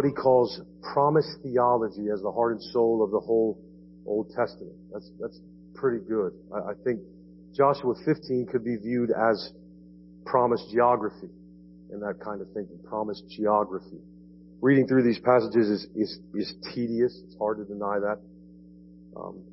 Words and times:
what 0.00 0.08
he 0.08 0.14
calls 0.14 0.58
promise 0.94 1.28
theology 1.42 2.08
as 2.10 2.22
the 2.22 2.32
heart 2.32 2.52
and 2.52 2.62
soul 2.72 3.04
of 3.04 3.10
the 3.10 3.20
whole 3.20 3.60
Old 4.06 4.32
Testament. 4.34 4.72
That's, 4.90 5.10
that's 5.20 5.38
pretty 5.74 6.02
good. 6.08 6.32
I, 6.50 6.70
I 6.70 6.72
think 6.84 7.00
Joshua 7.54 7.92
15 8.06 8.46
could 8.50 8.64
be 8.64 8.76
viewed 8.76 9.10
as 9.10 9.52
promise 10.24 10.64
geography 10.72 11.28
in 11.92 12.00
that 12.00 12.14
kind 12.24 12.40
of 12.40 12.46
thinking, 12.54 12.78
promise 12.88 13.20
geography. 13.28 14.00
Reading 14.62 14.86
through 14.88 15.02
these 15.02 15.18
passages 15.18 15.68
is, 15.68 15.86
is, 15.94 16.18
is 16.32 16.54
tedious. 16.74 17.20
It's 17.26 17.36
hard 17.36 17.58
to 17.58 17.64
deny 17.66 17.98
that. 18.00 18.20
Um, 19.14 19.44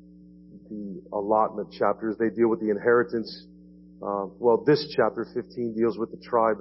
the 0.70 1.02
allotment 1.12 1.72
chapters, 1.72 2.16
they 2.18 2.30
deal 2.30 2.48
with 2.48 2.60
the 2.60 2.70
inheritance. 2.70 3.44
Uh, 4.00 4.32
well, 4.38 4.64
this 4.66 4.94
chapter 4.96 5.26
15 5.34 5.74
deals 5.76 5.98
with 5.98 6.10
the 6.10 6.24
tribe, 6.24 6.56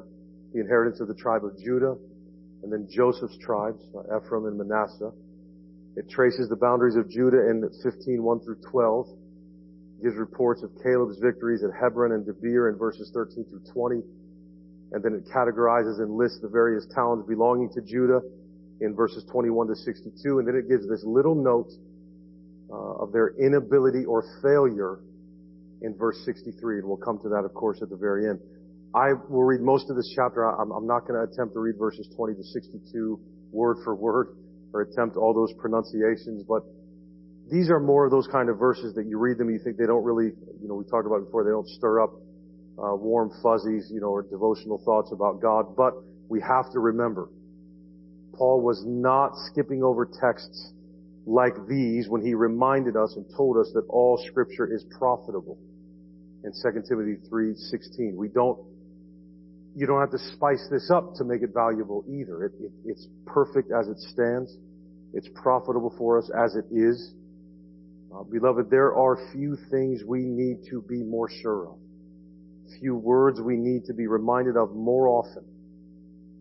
the 0.53 0.59
inheritance 0.59 0.99
of 0.99 1.07
the 1.07 1.15
tribe 1.15 1.45
of 1.45 1.57
Judah, 1.57 1.95
and 2.67 2.73
then 2.73 2.87
Joseph's 2.91 3.37
tribes, 3.37 3.79
uh, 3.95 4.17
Ephraim 4.17 4.45
and 4.45 4.57
Manasseh. 4.57 5.11
It 5.95 6.09
traces 6.09 6.49
the 6.49 6.57
boundaries 6.57 6.97
of 6.97 7.09
Judah 7.09 7.47
in 7.49 7.63
15, 7.81 8.21
1 8.21 8.39
through 8.41 8.59
12 8.69 9.07
It 9.07 10.03
gives 10.03 10.15
reports 10.17 10.63
of 10.63 10.71
Caleb's 10.83 11.17
victories 11.17 11.63
at 11.63 11.71
Hebron 11.71 12.11
and 12.11 12.27
Debir 12.27 12.69
in 12.69 12.77
verses 12.77 13.09
13 13.13 13.45
through 13.49 13.63
20. 13.71 14.03
And 14.91 15.01
then 15.01 15.13
it 15.13 15.31
categorizes 15.33 15.99
and 16.03 16.17
lists 16.17 16.39
the 16.41 16.49
various 16.49 16.85
towns 16.93 17.25
belonging 17.25 17.69
to 17.73 17.81
Judah 17.81 18.19
in 18.81 18.93
verses 18.93 19.23
21 19.31 19.67
to 19.67 19.75
62. 19.75 20.39
And 20.39 20.45
then 20.45 20.55
it 20.55 20.67
gives 20.67 20.89
this 20.89 21.05
little 21.05 21.35
note 21.35 21.71
uh, 22.69 22.75
of 22.99 23.13
their 23.13 23.29
inability 23.39 24.03
or 24.03 24.25
failure 24.43 24.99
in 25.81 25.95
verse 25.95 26.19
63. 26.25 26.79
And 26.79 26.87
we'll 26.87 26.97
come 26.97 27.17
to 27.23 27.29
that, 27.29 27.45
of 27.45 27.53
course, 27.53 27.79
at 27.81 27.89
the 27.89 27.95
very 27.95 28.27
end. 28.27 28.39
I 28.97 29.13
will 29.29 29.43
read 29.43 29.61
most 29.61 29.91
of 29.91 29.95
this 29.95 30.11
chapter. 30.15 30.43
I'm, 30.43 30.71
I'm 30.71 30.87
not 30.87 31.01
going 31.05 31.13
to 31.21 31.31
attempt 31.31 31.53
to 31.53 31.59
read 31.59 31.75
verses 31.77 32.09
20 32.15 32.33
to 32.33 32.43
62 32.43 33.19
word 33.51 33.77
for 33.83 33.93
word 33.93 34.37
or 34.73 34.81
attempt 34.81 35.17
all 35.17 35.35
those 35.35 35.53
pronunciations, 35.59 36.43
but 36.47 36.63
these 37.51 37.69
are 37.69 37.79
more 37.79 38.05
of 38.05 38.11
those 38.11 38.27
kind 38.27 38.49
of 38.49 38.57
verses 38.57 38.95
that 38.95 39.05
you 39.05 39.19
read 39.19 39.37
them, 39.37 39.51
you 39.51 39.59
think 39.63 39.77
they 39.77 39.85
don't 39.85 40.03
really, 40.03 40.33
you 40.59 40.67
know, 40.67 40.73
we 40.73 40.83
talked 40.85 41.05
about 41.05 41.23
before, 41.23 41.43
they 41.43 41.51
don't 41.51 41.67
stir 41.67 42.01
up 42.01 42.11
uh, 42.81 42.95
warm 42.95 43.29
fuzzies, 43.43 43.87
you 43.93 44.01
know, 44.01 44.09
or 44.09 44.23
devotional 44.23 44.81
thoughts 44.83 45.11
about 45.13 45.41
God. 45.41 45.75
But 45.77 45.93
we 46.27 46.41
have 46.41 46.71
to 46.73 46.79
remember, 46.79 47.29
Paul 48.33 48.61
was 48.61 48.83
not 48.85 49.33
skipping 49.51 49.83
over 49.83 50.09
texts 50.19 50.73
like 51.27 51.53
these 51.69 52.09
when 52.09 52.25
he 52.25 52.33
reminded 52.33 52.95
us 52.95 53.13
and 53.15 53.25
told 53.37 53.57
us 53.57 53.69
that 53.75 53.85
all 53.89 54.17
Scripture 54.27 54.73
is 54.73 54.83
profitable. 54.97 55.57
In 56.43 56.51
2 56.51 56.81
Timothy 56.87 57.17
3:16, 57.29 58.15
we 58.15 58.27
don't. 58.29 58.57
You 59.77 59.85
don't 59.85 59.99
have 59.99 60.09
to 60.09 60.33
spice 60.33 60.67
this 60.71 60.89
up 60.89 61.13
to 61.17 61.23
make 61.23 61.43
it 61.43 61.51
valuable 61.53 62.03
either. 62.09 62.45
It, 62.45 62.53
it, 62.59 62.71
it's 62.83 63.07
perfect 63.27 63.71
as 63.71 63.87
it 63.87 63.99
stands. 63.99 64.51
It's 65.13 65.29
profitable 65.35 65.93
for 65.99 66.17
us 66.17 66.31
as 66.35 66.55
it 66.55 66.65
is. 66.71 67.13
Uh, 68.11 68.23
beloved, 68.23 68.71
there 68.71 68.95
are 68.95 69.19
few 69.33 69.55
things 69.69 70.01
we 70.03 70.21
need 70.21 70.65
to 70.71 70.81
be 70.81 71.03
more 71.03 71.29
sure 71.43 71.67
of. 71.67 71.75
Few 72.79 72.95
words 72.95 73.39
we 73.39 73.55
need 73.55 73.85
to 73.85 73.93
be 73.93 74.07
reminded 74.07 74.57
of 74.57 74.73
more 74.73 75.09
often 75.09 75.45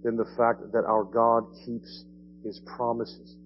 than 0.03 0.17
the 0.17 0.25
fact 0.39 0.63
that 0.73 0.87
our 0.89 1.05
God 1.05 1.45
keeps 1.67 2.05
His 2.43 2.59
promises. 2.75 3.37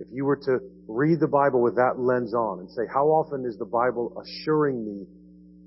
If 0.00 0.08
you 0.12 0.24
were 0.24 0.40
to 0.46 0.60
read 0.88 1.20
the 1.20 1.28
Bible 1.28 1.60
with 1.60 1.76
that 1.76 1.98
lens 1.98 2.32
on 2.32 2.60
and 2.60 2.70
say, 2.70 2.82
how 2.90 3.08
often 3.08 3.44
is 3.44 3.58
the 3.58 3.66
Bible 3.66 4.16
assuring 4.24 4.82
me 4.82 5.04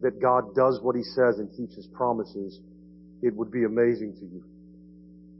that 0.01 0.19
God 0.19 0.55
does 0.55 0.79
what 0.81 0.95
He 0.95 1.03
says 1.03 1.37
and 1.37 1.55
keeps 1.55 1.75
His 1.75 1.87
promises, 1.93 2.59
it 3.21 3.35
would 3.35 3.51
be 3.51 3.63
amazing 3.63 4.13
to 4.19 4.25
you. 4.25 4.43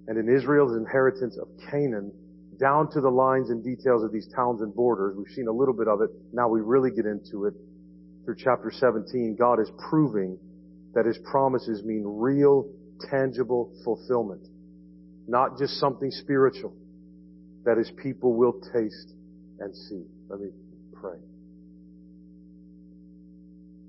And 0.08 0.18
in 0.18 0.34
Israel's 0.34 0.76
inheritance 0.76 1.38
of 1.38 1.48
Canaan, 1.70 2.12
down 2.60 2.90
to 2.92 3.02
the 3.02 3.10
lines 3.10 3.50
and 3.50 3.64
details 3.64 4.04
of 4.04 4.12
these 4.12 4.28
towns 4.36 4.62
and 4.62 4.74
borders. 4.74 5.16
We've 5.18 5.34
seen 5.36 5.48
a 5.48 5.52
little 5.52 5.74
bit 5.74 5.88
of 5.88 6.02
it. 6.02 6.10
Now 6.34 6.48
we 6.48 6.62
really 6.62 6.92
get 6.92 7.06
into 7.06 7.46
it 7.46 7.54
through 8.26 8.36
chapter 8.38 8.72
17. 8.72 9.36
God 9.38 9.60
is 9.60 9.70
proving 9.90 10.38
that 10.94 11.06
his 11.06 11.18
promises 11.30 11.84
mean 11.84 12.04
real, 12.06 12.68
tangible 13.10 13.72
fulfillment. 13.84 14.42
Not 15.28 15.58
just 15.58 15.74
something 15.80 16.10
spiritual 16.10 16.74
that 17.66 17.78
his 17.78 17.92
people 18.02 18.34
will 18.34 18.54
taste 18.74 19.14
and 19.60 19.76
see. 19.76 20.04
Let 20.30 20.40
me 20.40 20.50
pray. 20.94 21.18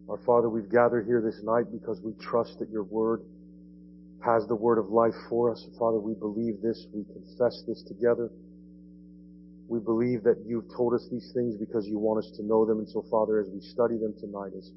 Our 0.08 0.18
Father, 0.26 0.48
we've 0.48 0.70
gathered 0.70 1.06
here 1.06 1.20
this 1.20 1.40
night 1.42 1.66
because 1.70 2.00
we 2.02 2.12
trust 2.20 2.58
that 2.58 2.70
your 2.70 2.82
word 2.82 3.22
has 4.24 4.46
the 4.48 4.54
word 4.54 4.78
of 4.78 4.90
life 4.90 5.14
for 5.28 5.52
us. 5.52 5.64
Father, 5.78 5.98
we 5.98 6.14
believe 6.14 6.60
this. 6.60 6.86
We 6.92 7.04
confess 7.04 7.62
this 7.66 7.82
together. 7.86 8.30
We 9.68 9.78
believe 9.78 10.24
that 10.24 10.42
you've 10.46 10.68
told 10.74 10.94
us 10.94 11.06
these 11.10 11.30
things 11.34 11.56
because 11.56 11.86
you 11.86 11.98
want 11.98 12.24
us 12.24 12.30
to 12.36 12.42
know 12.42 12.64
them. 12.64 12.78
And 12.78 12.88
so, 12.88 13.04
Father, 13.10 13.38
as 13.38 13.48
we 13.52 13.60
study 13.60 13.96
them 13.98 14.14
tonight, 14.18 14.52
as 14.56 14.70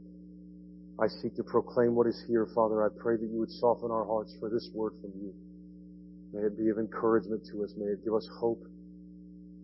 I 0.99 1.07
seek 1.07 1.35
to 1.37 1.43
proclaim 1.43 1.95
what 1.95 2.07
is 2.07 2.21
here, 2.27 2.47
Father, 2.53 2.85
I 2.85 2.89
pray 3.01 3.17
that 3.17 3.25
you 3.25 3.39
would 3.39 3.49
soften 3.49 3.89
our 3.89 4.05
hearts 4.05 4.35
for 4.39 4.49
this 4.49 4.69
word 4.73 4.93
from 5.01 5.11
you. 5.15 5.33
May 6.33 6.45
it 6.45 6.57
be 6.57 6.69
of 6.69 6.77
encouragement 6.77 7.41
to 7.51 7.63
us. 7.63 7.73
May 7.77 7.87
it 7.87 8.03
give 8.03 8.13
us 8.13 8.27
hope. 8.39 8.61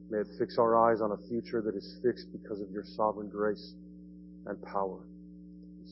May 0.10 0.20
it 0.20 0.28
fix 0.40 0.58
our 0.58 0.76
eyes 0.90 1.02
on 1.02 1.12
a 1.12 1.18
future 1.28 1.62
that 1.62 1.76
is 1.76 2.00
fixed 2.02 2.32
because 2.32 2.62
of 2.62 2.72
your 2.72 2.84
sovereign 2.96 3.30
grace 3.30 3.74
and 4.48 4.62
power. 4.64 5.06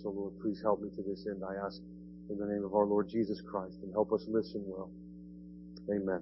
So, 0.01 0.09
Lord, 0.09 0.33
please 0.41 0.59
help 0.63 0.81
me 0.81 0.89
to 0.95 1.03
this 1.03 1.27
end, 1.27 1.43
I 1.43 1.55
ask 1.65 1.81
in 2.29 2.37
the 2.37 2.45
name 2.45 2.65
of 2.65 2.73
our 2.73 2.85
Lord 2.85 3.09
Jesus 3.09 3.41
Christ, 3.49 3.77
and 3.83 3.91
help 3.91 4.11
us 4.13 4.25
listen 4.27 4.63
well. 4.65 4.91
Amen 5.89 6.21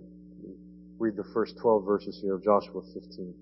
read 0.99 1.15
the 1.17 1.29
first 1.33 1.55
12 1.61 1.83
verses 1.85 2.17
here 2.21 2.35
of 2.35 2.43
Joshua 2.43 2.81
15. 2.93 3.33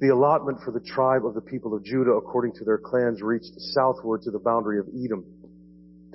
The 0.00 0.08
allotment 0.08 0.58
for 0.64 0.72
the 0.72 0.80
tribe 0.80 1.26
of 1.26 1.34
the 1.34 1.40
people 1.40 1.74
of 1.74 1.84
Judah 1.84 2.12
according 2.12 2.52
to 2.54 2.64
their 2.64 2.78
clans 2.78 3.20
reached 3.20 3.52
southward 3.76 4.22
to 4.22 4.30
the 4.30 4.38
boundary 4.38 4.78
of 4.78 4.86
Edom, 4.88 5.24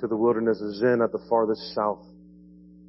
to 0.00 0.06
the 0.06 0.16
wilderness 0.16 0.60
of 0.60 0.74
Zin 0.74 1.00
at 1.02 1.12
the 1.12 1.22
farthest 1.28 1.74
south. 1.74 2.04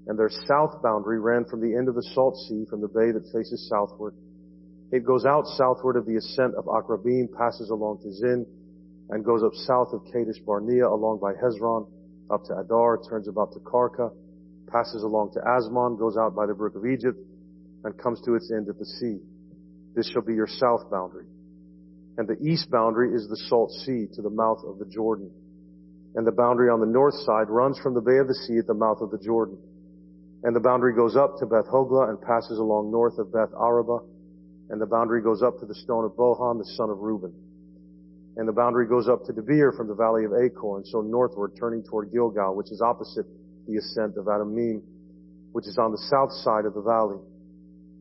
And 0.07 0.17
their 0.17 0.31
south 0.47 0.81
boundary 0.81 1.19
ran 1.19 1.45
from 1.45 1.61
the 1.61 1.75
end 1.75 1.87
of 1.87 1.95
the 1.95 2.09
Salt 2.13 2.35
Sea, 2.49 2.65
from 2.69 2.81
the 2.81 2.89
bay 2.89 3.11
that 3.11 3.29
faces 3.33 3.69
southward. 3.69 4.15
It 4.91 5.05
goes 5.05 5.25
out 5.25 5.45
southward 5.57 5.97
of 5.97 6.05
the 6.05 6.17
ascent 6.17 6.55
of 6.55 6.65
Akrabim, 6.65 7.29
passes 7.37 7.69
along 7.69 8.01
to 8.03 8.11
Zin, 8.11 8.45
and 9.09 9.23
goes 9.23 9.43
up 9.43 9.53
south 9.53 9.93
of 9.93 10.01
Kadesh 10.11 10.39
Barnea 10.45 10.87
along 10.87 11.19
by 11.21 11.33
Hezron, 11.33 11.87
up 12.29 12.43
to 12.45 12.57
Adar, 12.57 12.99
turns 13.09 13.27
about 13.27 13.53
to 13.53 13.59
Karka, 13.59 14.11
passes 14.67 15.03
along 15.03 15.33
to 15.33 15.39
Azmon, 15.39 15.97
goes 15.97 16.17
out 16.17 16.35
by 16.35 16.45
the 16.45 16.53
brook 16.53 16.75
of 16.75 16.85
Egypt, 16.85 17.19
and 17.83 17.97
comes 17.97 18.21
to 18.21 18.35
its 18.35 18.51
end 18.51 18.69
at 18.69 18.79
the 18.79 18.85
sea. 18.85 19.19
This 19.95 20.09
shall 20.11 20.21
be 20.21 20.33
your 20.33 20.47
south 20.47 20.89
boundary. 20.89 21.25
And 22.17 22.27
the 22.27 22.37
east 22.41 22.69
boundary 22.71 23.13
is 23.13 23.27
the 23.27 23.37
Salt 23.49 23.71
Sea 23.85 24.07
to 24.13 24.21
the 24.21 24.29
mouth 24.29 24.63
of 24.65 24.79
the 24.79 24.85
Jordan. 24.85 25.31
And 26.15 26.25
the 26.27 26.31
boundary 26.31 26.69
on 26.69 26.79
the 26.79 26.85
north 26.85 27.15
side 27.25 27.49
runs 27.49 27.79
from 27.79 27.93
the 27.93 28.01
Bay 28.01 28.17
of 28.17 28.27
the 28.27 28.35
Sea 28.35 28.59
at 28.59 28.67
the 28.67 28.73
mouth 28.73 29.01
of 29.01 29.09
the 29.09 29.17
Jordan. 29.17 29.57
And 30.43 30.55
the 30.55 30.59
boundary 30.59 30.93
goes 30.93 31.15
up 31.15 31.37
to 31.39 31.45
Beth 31.45 31.65
Hoglah 31.71 32.09
and 32.09 32.21
passes 32.21 32.59
along 32.59 32.91
north 32.91 33.17
of 33.17 33.33
Beth 33.33 33.49
Arabah. 33.59 33.99
And 34.69 34.79
the 34.79 34.85
boundary 34.85 35.21
goes 35.21 35.41
up 35.41 35.59
to 35.59 35.65
the 35.65 35.75
stone 35.75 36.05
of 36.05 36.11
Bohan, 36.11 36.59
the 36.59 36.69
son 36.77 36.89
of 36.89 36.99
Reuben. 36.99 37.33
And 38.35 38.47
the 38.47 38.53
boundary 38.53 38.87
goes 38.87 39.07
up 39.07 39.25
to 39.25 39.33
Debir 39.33 39.75
from 39.77 39.87
the 39.87 39.93
valley 39.93 40.25
of 40.25 40.33
Achor, 40.33 40.77
and 40.77 40.87
so 40.87 41.01
northward, 41.01 41.53
turning 41.59 41.83
toward 41.83 42.11
Gilgal, 42.11 42.55
which 42.55 42.71
is 42.71 42.81
opposite 42.81 43.25
the 43.67 43.77
ascent 43.77 44.17
of 44.17 44.25
Adummim, 44.25 44.81
which 45.51 45.67
is 45.67 45.77
on 45.77 45.91
the 45.91 46.01
south 46.09 46.31
side 46.43 46.65
of 46.65 46.73
the 46.73 46.81
valley. 46.81 47.19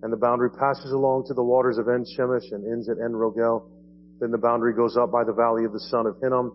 And 0.03 0.13
the 0.13 0.17
boundary 0.17 0.51
passes 0.51 0.91
along 0.91 1.27
to 1.29 1.35
the 1.35 1.43
waters 1.43 1.79
of 1.79 1.89
En 1.89 2.05
Shemesh 2.05 2.51
and 2.51 2.67
ends 2.67 2.89
at 2.89 2.99
En 2.99 3.13
Rogel. 3.13 3.69
Then 4.21 4.31
the 4.31 4.39
boundary 4.39 4.75
goes 4.75 4.97
up 4.97 5.13
by 5.13 5.23
the 5.23 5.33
valley 5.33 5.65
of 5.65 5.73
the 5.73 5.81
son 5.81 6.07
of 6.07 6.17
Hinnom 6.21 6.53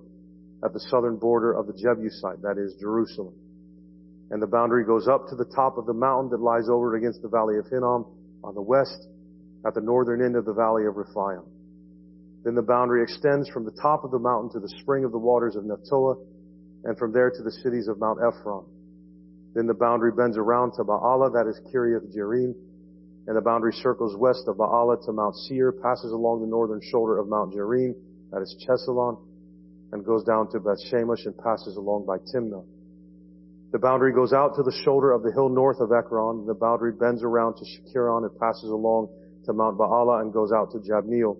at 0.66 0.74
the 0.74 0.80
southern 0.90 1.18
border 1.18 1.54
of 1.54 1.68
the 1.68 1.74
Jebusite, 1.74 2.42
that 2.42 2.58
is 2.58 2.76
Jerusalem. 2.80 3.34
And 4.32 4.42
the 4.42 4.48
boundary 4.48 4.86
goes 4.86 5.08
up 5.08 5.30
to 5.30 5.36
the 5.36 5.46
top 5.56 5.78
of 5.78 5.86
the 5.86 5.94
mountain 5.94 6.30
that 6.32 6.42
lies 6.42 6.68
over 6.68 6.96
against 6.96 7.22
the 7.22 7.30
valley 7.30 7.58
of 7.58 7.68
Hinnom 7.70 8.06
on 8.44 8.56
the 8.56 8.62
west 8.62 9.08
at 9.66 9.74
the 9.74 9.82
northern 9.82 10.22
end 10.24 10.36
of 10.36 10.46
the 10.46 10.54
valley 10.54 10.86
of 10.86 10.96
Rephaim. 10.98 11.44
Then 12.48 12.56
the 12.56 12.62
boundary 12.62 13.04
extends 13.04 13.50
from 13.50 13.66
the 13.66 13.72
top 13.72 14.06
of 14.06 14.12
the 14.12 14.20
mountain 14.20 14.50
to 14.52 14.62
the 14.62 14.74
spring 14.80 15.04
of 15.04 15.12
the 15.12 15.18
waters 15.18 15.58
of 15.58 15.66
Nephtoah 15.66 16.16
and 16.86 16.98
from 16.98 17.12
there 17.12 17.30
to 17.30 17.44
the 17.44 17.52
cities 17.52 17.90
of 17.90 18.00
Mount 18.00 18.20
Ephron. 18.26 18.64
Then 19.54 19.68
the 19.68 19.74
boundary 19.74 20.14
bends 20.14 20.38
around 20.38 20.72
to 20.78 20.86
Baalah, 20.86 21.34
that 21.34 21.46
is 21.46 21.60
Kiriath 21.70 22.08
Jearim, 22.16 22.56
and 23.28 23.36
the 23.36 23.42
boundary 23.42 23.74
circles 23.74 24.16
west 24.16 24.46
of 24.48 24.56
Baalah 24.56 25.06
to 25.08 25.12
Mount 25.12 25.36
Seir, 25.36 25.74
passes 25.74 26.14
along 26.14 26.40
the 26.40 26.48
northern 26.48 26.80
shoulder 26.90 27.18
of 27.18 27.28
Mount 27.28 27.54
Jearim, 27.54 27.94
that 28.32 28.42
is 28.42 28.56
Chesalon, 28.66 29.20
and 29.92 30.06
goes 30.06 30.24
down 30.24 30.50
to 30.52 30.62
Beth 30.62 30.80
Shemesh 30.90 31.26
and 31.26 31.38
passes 31.38 31.76
along 31.76 32.06
by 32.06 32.16
Timnah. 32.34 32.64
The 33.74 33.80
boundary 33.80 34.14
goes 34.14 34.32
out 34.32 34.56
to 34.56 34.64
the 34.64 34.72
shoulder 34.86 35.12
of 35.12 35.22
the 35.22 35.34
hill 35.34 35.50
north 35.50 35.82
of 35.82 35.92
Ekron. 35.92 36.46
The 36.46 36.54
boundary 36.54 36.94
bends 36.94 37.24
around 37.24 37.56
to 37.56 37.66
Shikkeron 37.66 38.24
and 38.24 38.40
passes 38.40 38.70
along 38.70 39.10
to 39.48 39.52
Mount 39.52 39.78
Baalah 39.78 40.22
and 40.22 40.32
goes 40.32 40.54
out 40.54 40.72
to 40.72 40.78
Jabneel. 40.78 41.36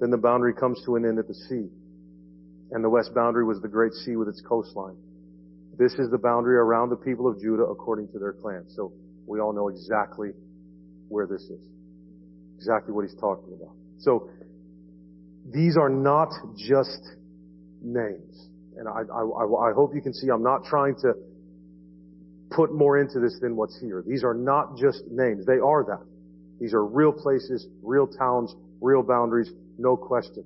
Then 0.00 0.10
the 0.10 0.18
boundary 0.18 0.54
comes 0.54 0.82
to 0.84 0.96
an 0.96 1.04
end 1.04 1.18
at 1.18 1.28
the 1.28 1.34
sea. 1.34 1.68
And 2.72 2.84
the 2.84 2.90
west 2.90 3.14
boundary 3.14 3.44
was 3.44 3.60
the 3.60 3.68
great 3.68 3.92
sea 3.92 4.16
with 4.16 4.28
its 4.28 4.42
coastline. 4.46 4.96
This 5.78 5.92
is 5.94 6.10
the 6.10 6.18
boundary 6.18 6.56
around 6.56 6.90
the 6.90 6.96
people 6.96 7.28
of 7.28 7.40
Judah 7.40 7.64
according 7.64 8.08
to 8.08 8.18
their 8.18 8.32
clans. 8.32 8.72
So 8.74 8.92
we 9.26 9.40
all 9.40 9.52
know 9.52 9.68
exactly 9.68 10.30
where 11.08 11.26
this 11.26 11.42
is. 11.42 11.60
Exactly 12.56 12.92
what 12.92 13.04
he's 13.04 13.18
talking 13.20 13.52
about. 13.52 13.74
So, 13.98 14.30
these 15.52 15.76
are 15.76 15.88
not 15.88 16.28
just 16.56 17.00
names. 17.82 18.48
And 18.76 18.88
I, 18.88 19.02
I, 19.12 19.70
I 19.70 19.72
hope 19.72 19.94
you 19.94 20.00
can 20.00 20.12
see 20.12 20.28
I'm 20.28 20.42
not 20.42 20.64
trying 20.64 20.96
to 20.96 21.12
put 22.50 22.72
more 22.74 22.98
into 22.98 23.20
this 23.20 23.38
than 23.40 23.56
what's 23.56 23.78
here. 23.80 24.02
These 24.06 24.24
are 24.24 24.34
not 24.34 24.76
just 24.76 25.02
names. 25.10 25.46
They 25.46 25.58
are 25.58 25.84
that. 25.84 26.04
These 26.60 26.74
are 26.74 26.84
real 26.84 27.12
places, 27.12 27.66
real 27.82 28.06
towns, 28.06 28.54
real 28.80 29.02
boundaries, 29.02 29.50
no 29.78 29.96
question. 29.96 30.44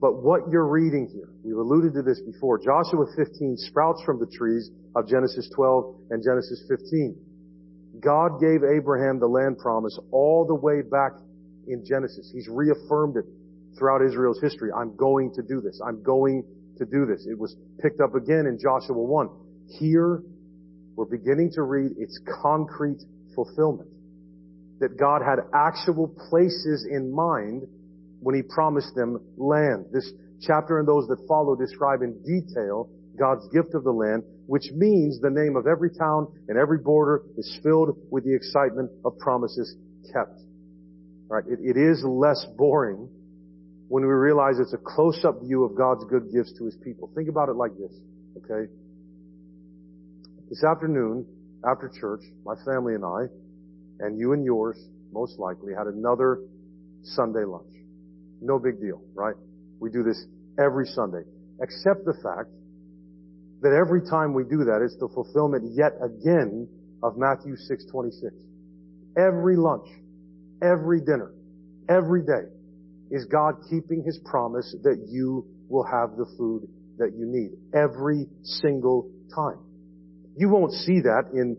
But 0.00 0.22
what 0.22 0.50
you're 0.50 0.66
reading 0.66 1.08
here, 1.12 1.28
we've 1.44 1.56
alluded 1.56 1.94
to 1.94 2.02
this 2.02 2.20
before. 2.20 2.58
Joshua 2.58 3.06
15 3.16 3.56
sprouts 3.56 4.02
from 4.04 4.18
the 4.18 4.26
trees 4.26 4.68
of 4.96 5.06
Genesis 5.06 5.48
12 5.54 5.94
and 6.10 6.22
Genesis 6.24 6.64
15. 6.68 7.16
God 8.00 8.40
gave 8.40 8.64
Abraham 8.64 9.20
the 9.20 9.28
land 9.28 9.58
promise 9.58 9.96
all 10.10 10.44
the 10.44 10.56
way 10.56 10.82
back 10.82 11.12
in 11.68 11.84
Genesis. 11.86 12.28
He's 12.34 12.48
reaffirmed 12.48 13.16
it 13.16 13.26
throughout 13.78 14.02
Israel's 14.02 14.40
history. 14.40 14.70
I'm 14.72 14.96
going 14.96 15.32
to 15.34 15.42
do 15.42 15.60
this. 15.60 15.80
I'm 15.86 16.02
going 16.02 16.42
to 16.78 16.84
do 16.84 17.06
this. 17.06 17.26
It 17.30 17.38
was 17.38 17.54
picked 17.80 18.00
up 18.00 18.16
again 18.16 18.46
in 18.46 18.58
Joshua 18.58 18.96
1. 18.96 19.28
Here, 19.78 20.20
we're 20.96 21.06
beginning 21.06 21.52
to 21.54 21.62
read 21.62 21.92
its 21.96 22.18
concrete 22.42 23.02
fulfillment. 23.36 23.88
That 24.80 24.98
God 24.98 25.22
had 25.22 25.38
actual 25.54 26.08
places 26.28 26.88
in 26.90 27.14
mind 27.14 27.62
when 28.22 28.34
He 28.34 28.42
promised 28.42 28.94
them 28.94 29.20
land. 29.36 29.86
This 29.92 30.10
chapter 30.40 30.78
and 30.78 30.88
those 30.88 31.06
that 31.08 31.18
follow 31.28 31.54
describe 31.54 32.02
in 32.02 32.22
detail 32.22 32.88
God's 33.18 33.46
gift 33.48 33.74
of 33.74 33.84
the 33.84 33.92
land, 33.92 34.22
which 34.46 34.70
means 34.74 35.20
the 35.20 35.30
name 35.30 35.56
of 35.56 35.66
every 35.66 35.90
town 35.90 36.26
and 36.48 36.56
every 36.56 36.78
border 36.78 37.22
is 37.36 37.60
filled 37.62 37.98
with 38.10 38.24
the 38.24 38.34
excitement 38.34 38.90
of 39.04 39.18
promises 39.18 39.76
kept. 40.12 40.40
Right? 41.28 41.44
It, 41.46 41.58
it 41.62 41.76
is 41.76 42.02
less 42.04 42.46
boring 42.56 43.08
when 43.88 44.04
we 44.04 44.12
realize 44.12 44.58
it's 44.58 44.72
a 44.72 44.78
close-up 44.78 45.42
view 45.42 45.64
of 45.64 45.76
God's 45.76 46.04
good 46.04 46.32
gifts 46.32 46.54
to 46.58 46.64
His 46.64 46.76
people. 46.82 47.10
Think 47.14 47.28
about 47.28 47.48
it 47.48 47.56
like 47.56 47.72
this, 47.76 47.92
okay? 48.38 48.70
This 50.48 50.64
afternoon, 50.64 51.26
after 51.64 51.90
church, 52.00 52.22
my 52.44 52.54
family 52.64 52.94
and 52.94 53.04
I, 53.04 53.26
and 54.00 54.18
you 54.18 54.32
and 54.32 54.44
yours, 54.44 54.78
most 55.12 55.38
likely, 55.38 55.74
had 55.76 55.86
another 55.86 56.40
Sunday 57.02 57.44
lunch. 57.44 57.71
No 58.42 58.58
big 58.58 58.80
deal, 58.80 59.00
right? 59.14 59.36
We 59.78 59.90
do 59.90 60.02
this 60.02 60.22
every 60.58 60.86
Sunday. 60.86 61.22
Except 61.60 62.04
the 62.04 62.14
fact 62.22 62.50
that 63.62 63.72
every 63.72 64.02
time 64.10 64.34
we 64.34 64.42
do 64.42 64.64
that, 64.64 64.82
it's 64.82 64.96
the 64.98 65.08
fulfillment 65.14 65.62
yet 65.72 65.92
again 66.02 66.68
of 67.02 67.16
Matthew 67.16 67.54
6:26. 67.54 68.34
Every 69.16 69.56
lunch, 69.56 69.86
every 70.60 71.00
dinner, 71.00 71.32
every 71.88 72.22
day 72.22 72.50
is 73.12 73.24
God 73.26 73.54
keeping 73.70 74.02
His 74.02 74.18
promise 74.24 74.74
that 74.82 75.06
you 75.08 75.46
will 75.68 75.84
have 75.84 76.16
the 76.16 76.26
food 76.36 76.68
that 76.98 77.14
you 77.14 77.26
need 77.26 77.52
every 77.72 78.26
single 78.42 79.08
time. 79.34 79.58
You 80.36 80.48
won't 80.48 80.72
see 80.72 81.00
that 81.00 81.30
in 81.32 81.56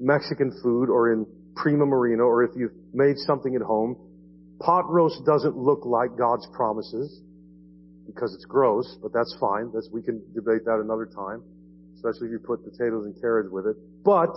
Mexican 0.00 0.50
food 0.62 0.90
or 0.90 1.12
in 1.12 1.26
Prima 1.54 1.86
Marina 1.86 2.22
or 2.22 2.42
if 2.42 2.50
you've 2.56 2.72
made 2.92 3.16
something 3.18 3.54
at 3.54 3.62
home 3.62 3.96
Pot 4.64 4.88
roast 4.88 5.24
doesn't 5.24 5.56
look 5.56 5.84
like 5.84 6.16
God's 6.16 6.46
promises 6.54 7.20
because 8.06 8.34
it's 8.34 8.44
gross, 8.44 8.96
but 9.02 9.12
that's 9.12 9.34
fine. 9.40 9.70
That's, 9.74 9.88
we 9.92 10.02
can 10.02 10.22
debate 10.34 10.64
that 10.66 10.80
another 10.82 11.06
time, 11.06 11.42
especially 11.96 12.28
if 12.28 12.32
you 12.32 12.38
put 12.38 12.62
potatoes 12.62 13.06
and 13.06 13.20
carrots 13.20 13.50
with 13.50 13.66
it. 13.66 13.76
But 14.04 14.30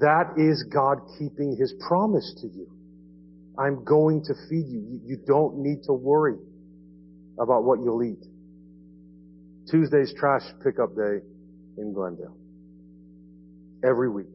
that 0.00 0.34
is 0.36 0.64
God 0.72 0.98
keeping 1.18 1.56
His 1.58 1.74
promise 1.86 2.34
to 2.42 2.48
you. 2.48 2.68
I'm 3.58 3.84
going 3.84 4.22
to 4.24 4.34
feed 4.48 4.66
you. 4.66 4.80
You, 4.80 5.00
you 5.04 5.16
don't 5.26 5.58
need 5.58 5.84
to 5.86 5.92
worry 5.92 6.36
about 7.38 7.64
what 7.64 7.80
you'll 7.80 8.02
eat. 8.02 8.24
Tuesday's 9.70 10.12
trash 10.18 10.42
pickup 10.64 10.96
day 10.96 11.20
in 11.78 11.92
Glendale. 11.92 12.36
Every 13.84 14.10
week. 14.10 14.31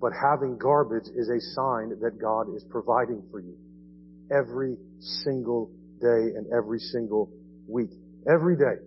But 0.00 0.12
having 0.12 0.56
garbage 0.56 1.08
is 1.14 1.28
a 1.28 1.40
sign 1.54 1.90
that 2.00 2.18
God 2.20 2.54
is 2.54 2.64
providing 2.70 3.22
for 3.30 3.40
you 3.40 3.56
every 4.30 4.76
single 5.24 5.70
day 6.00 6.34
and 6.36 6.46
every 6.52 6.78
single 6.78 7.30
week. 7.68 7.90
Every 8.26 8.56
day. 8.56 8.80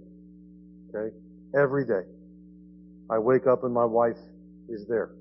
Okay? 0.89 1.15
Every 1.55 1.85
day. 1.85 2.07
I 3.09 3.19
wake 3.19 3.45
up 3.45 3.63
and 3.63 3.73
my 3.73 3.85
wife 3.85 4.17
is 4.69 4.85
there. 4.87 5.11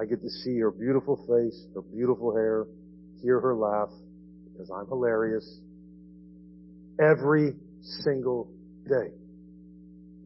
I 0.00 0.04
get 0.06 0.22
to 0.22 0.30
see 0.30 0.58
her 0.60 0.70
beautiful 0.70 1.16
face, 1.16 1.66
her 1.74 1.82
beautiful 1.82 2.34
hair, 2.34 2.66
hear 3.20 3.40
her 3.40 3.54
laugh, 3.54 3.90
because 4.44 4.70
I'm 4.70 4.86
hilarious. 4.86 5.60
Every 6.98 7.54
single 8.02 8.50
day. 8.88 9.12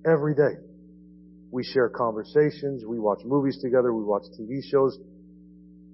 Every 0.07 0.35
day. 0.35 0.61
We 1.55 1.63
share 1.63 1.89
conversations. 1.89 2.85
We 2.85 2.99
watch 2.99 3.21
movies 3.25 3.61
together. 3.63 3.95
We 3.95 4.03
watch 4.03 4.25
TV 4.37 4.59
shows. 4.69 4.99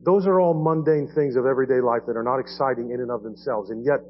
Those 0.03 0.27
are 0.27 0.41
all 0.41 0.55
mundane 0.55 1.12
things 1.15 1.37
of 1.37 1.45
everyday 1.45 1.83
life 1.83 2.01
that 2.07 2.17
are 2.17 2.23
not 2.23 2.39
exciting 2.39 2.93
in 2.93 3.01
and 3.01 3.11
of 3.11 3.23
themselves. 3.23 3.69
And 3.69 3.85
yet, 3.85 4.01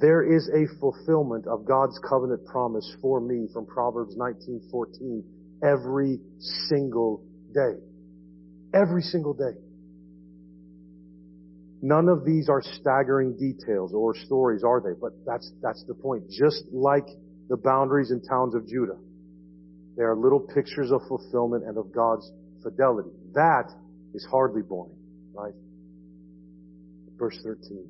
there 0.00 0.22
is 0.22 0.48
a 0.54 0.78
fulfillment 0.78 1.48
of 1.48 1.64
God's 1.64 1.98
covenant 2.08 2.46
promise 2.46 2.88
for 3.02 3.20
me 3.20 3.48
from 3.52 3.66
Proverbs 3.66 4.14
19:14 4.16 5.24
every 5.64 6.20
single 6.68 7.24
day. 7.52 7.74
Every 8.72 9.02
single 9.02 9.34
day. 9.34 9.58
None 11.82 12.08
of 12.08 12.24
these 12.24 12.48
are 12.48 12.62
staggering 12.62 13.36
details 13.36 13.92
or 13.92 14.14
stories, 14.14 14.62
are 14.62 14.80
they? 14.80 14.92
But 14.92 15.14
that's, 15.26 15.50
that's 15.60 15.82
the 15.88 15.94
point. 15.94 16.30
Just 16.30 16.66
like 16.70 17.08
the 17.48 17.56
boundaries 17.56 18.12
and 18.12 18.22
towns 18.28 18.54
of 18.54 18.64
Judah. 18.64 18.98
They 19.98 20.04
are 20.04 20.14
little 20.14 20.38
pictures 20.38 20.92
of 20.92 21.02
fulfillment 21.08 21.64
and 21.64 21.76
of 21.76 21.92
God's 21.92 22.30
fidelity. 22.62 23.10
That 23.34 23.66
is 24.14 24.24
hardly 24.30 24.62
boring, 24.62 24.94
right? 25.34 25.52
Verse 27.18 27.36
13. 27.42 27.84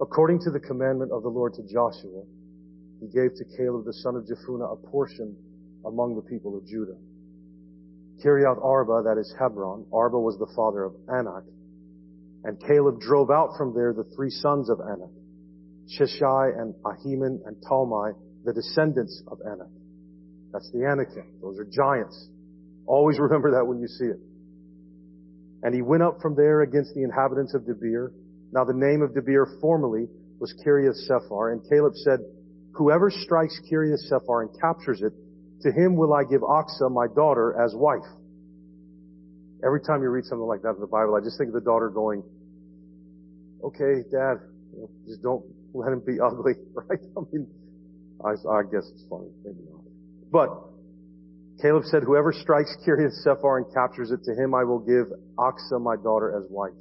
According 0.00 0.40
to 0.44 0.50
the 0.50 0.60
commandment 0.60 1.12
of 1.12 1.22
the 1.22 1.28
Lord 1.28 1.52
to 1.54 1.62
Joshua, 1.62 2.24
he 2.98 3.08
gave 3.08 3.34
to 3.36 3.44
Caleb 3.58 3.84
the 3.84 3.92
son 3.92 4.16
of 4.16 4.24
Jephunneh 4.24 4.72
a 4.72 4.76
portion 4.88 5.36
among 5.84 6.16
the 6.16 6.22
people 6.22 6.56
of 6.56 6.66
Judah. 6.66 6.96
Kiriath 8.24 8.58
Arba, 8.64 9.02
that 9.04 9.20
is 9.20 9.32
Hebron. 9.38 9.84
Arba 9.92 10.18
was 10.18 10.38
the 10.38 10.50
father 10.56 10.82
of 10.82 10.94
Anak. 11.12 11.44
And 12.44 12.58
Caleb 12.66 13.00
drove 13.00 13.30
out 13.30 13.50
from 13.58 13.74
there 13.74 13.92
the 13.92 14.08
three 14.16 14.30
sons 14.30 14.70
of 14.70 14.80
Anak, 14.80 15.10
Sheshai 15.92 16.58
and 16.58 16.74
Ahiman 16.84 17.38
and 17.44 17.56
Talmai, 17.70 18.14
the 18.46 18.54
descendants 18.54 19.22
of 19.28 19.38
Anak. 19.44 19.68
That's 20.52 20.70
the 20.72 20.84
Anakim. 20.84 21.24
Those 21.42 21.58
are 21.58 21.64
giants. 21.64 22.28
Always 22.86 23.18
remember 23.18 23.52
that 23.52 23.66
when 23.66 23.80
you 23.80 23.86
see 23.86 24.06
it. 24.06 24.20
And 25.62 25.74
he 25.74 25.82
went 25.82 26.02
up 26.02 26.18
from 26.22 26.34
there 26.36 26.62
against 26.62 26.94
the 26.94 27.02
inhabitants 27.02 27.54
of 27.54 27.62
Debir. 27.62 28.12
Now 28.52 28.64
the 28.64 28.74
name 28.74 29.02
of 29.02 29.10
Debir 29.10 29.60
formerly 29.60 30.06
was 30.38 30.54
Kiriath 30.64 30.96
Sephar, 31.06 31.52
and 31.52 31.60
Caleb 31.68 31.94
said, 31.96 32.20
Whoever 32.74 33.10
strikes 33.10 33.60
Kiriath 33.70 34.00
Sephar 34.08 34.42
and 34.42 34.50
captures 34.60 35.02
it, 35.02 35.12
to 35.62 35.72
him 35.72 35.96
will 35.96 36.14
I 36.14 36.22
give 36.22 36.42
Achsah, 36.42 36.90
my 36.90 37.06
daughter, 37.14 37.60
as 37.60 37.74
wife. 37.74 38.06
Every 39.64 39.80
time 39.80 40.02
you 40.02 40.08
read 40.08 40.24
something 40.24 40.46
like 40.46 40.62
that 40.62 40.74
in 40.76 40.80
the 40.80 40.86
Bible, 40.86 41.16
I 41.16 41.20
just 41.20 41.36
think 41.36 41.48
of 41.48 41.54
the 41.54 41.66
daughter 41.66 41.90
going, 41.90 42.22
okay, 43.64 44.06
dad, 44.12 44.38
just 45.06 45.20
don't 45.22 45.44
let 45.74 45.92
him 45.92 46.02
be 46.06 46.20
ugly, 46.24 46.54
right? 46.74 47.00
I 47.16 47.20
mean, 47.32 47.48
I, 48.24 48.30
I 48.30 48.62
guess 48.62 48.86
it's 48.94 49.04
funny. 49.10 49.30
Maybe 49.44 49.58
not. 49.68 49.77
But 50.30 50.48
Caleb 51.62 51.84
said, 51.84 52.02
whoever 52.04 52.32
strikes 52.32 52.76
Kiriath 52.86 53.14
Sephar 53.24 53.58
and 53.58 53.66
captures 53.74 54.10
it, 54.10 54.22
to 54.24 54.34
him 54.34 54.54
I 54.54 54.64
will 54.64 54.78
give 54.78 55.10
Achsah, 55.38 55.80
my 55.80 55.96
daughter, 55.96 56.36
as 56.36 56.48
wife. 56.50 56.76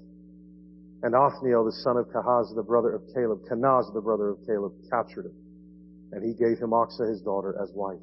And 1.04 1.16
Othniel, 1.16 1.66
the 1.66 1.72
son 1.84 1.98
of 1.98 2.08
Kenaz, 2.08 2.54
the 2.56 2.64
brother 2.64 2.94
of 2.94 3.02
Caleb, 3.14 3.42
Kenaz, 3.50 3.92
the 3.94 4.02
brother 4.02 4.30
of 4.30 4.38
Caleb, 4.46 4.74
captured 4.92 5.26
it. 5.26 5.36
And 6.12 6.24
he 6.24 6.34
gave 6.34 6.60
him 6.60 6.72
Achsah, 6.72 7.10
his 7.10 7.22
daughter, 7.22 7.56
as 7.62 7.72
wife. 7.74 8.02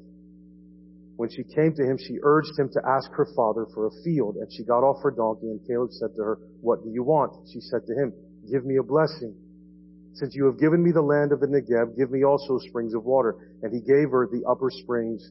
When 1.17 1.29
she 1.29 1.43
came 1.43 1.73
to 1.75 1.83
him, 1.83 1.97
she 1.97 2.19
urged 2.23 2.59
him 2.59 2.69
to 2.73 2.81
ask 2.85 3.09
her 3.11 3.27
father 3.35 3.67
for 3.73 3.87
a 3.87 3.91
field, 4.03 4.35
and 4.35 4.51
she 4.51 4.65
got 4.65 4.83
off 4.83 5.01
her 5.01 5.11
donkey, 5.11 5.47
and 5.47 5.59
Caleb 5.65 5.91
said 5.91 6.09
to 6.17 6.23
her, 6.23 6.39
What 6.59 6.83
do 6.83 6.89
you 6.89 7.03
want? 7.03 7.47
She 7.53 7.61
said 7.61 7.85
to 7.87 7.93
him, 7.93 8.13
Give 8.51 8.65
me 8.65 8.77
a 8.77 8.83
blessing. 8.83 9.33
Since 10.15 10.33
you 10.33 10.45
have 10.45 10.57
given 10.57 10.81
me 10.81 10.91
the 10.91 11.01
land 11.01 11.31
of 11.33 11.41
the 11.41 11.47
Negeb, 11.47 11.97
give 11.97 12.09
me 12.09 12.23
also 12.23 12.57
springs 12.59 12.93
of 12.93 13.03
water. 13.03 13.35
And 13.61 13.73
he 13.73 13.81
gave 13.81 14.11
her 14.11 14.27
the 14.31 14.45
upper 14.49 14.69
springs 14.71 15.29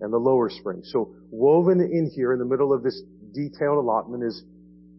and 0.00 0.12
the 0.12 0.18
lower 0.18 0.48
springs. 0.48 0.90
So 0.92 1.14
woven 1.30 1.80
in 1.80 2.10
here 2.14 2.32
in 2.32 2.38
the 2.38 2.44
middle 2.44 2.72
of 2.72 2.82
this 2.82 3.00
detailed 3.34 3.78
allotment 3.78 4.24
is 4.24 4.42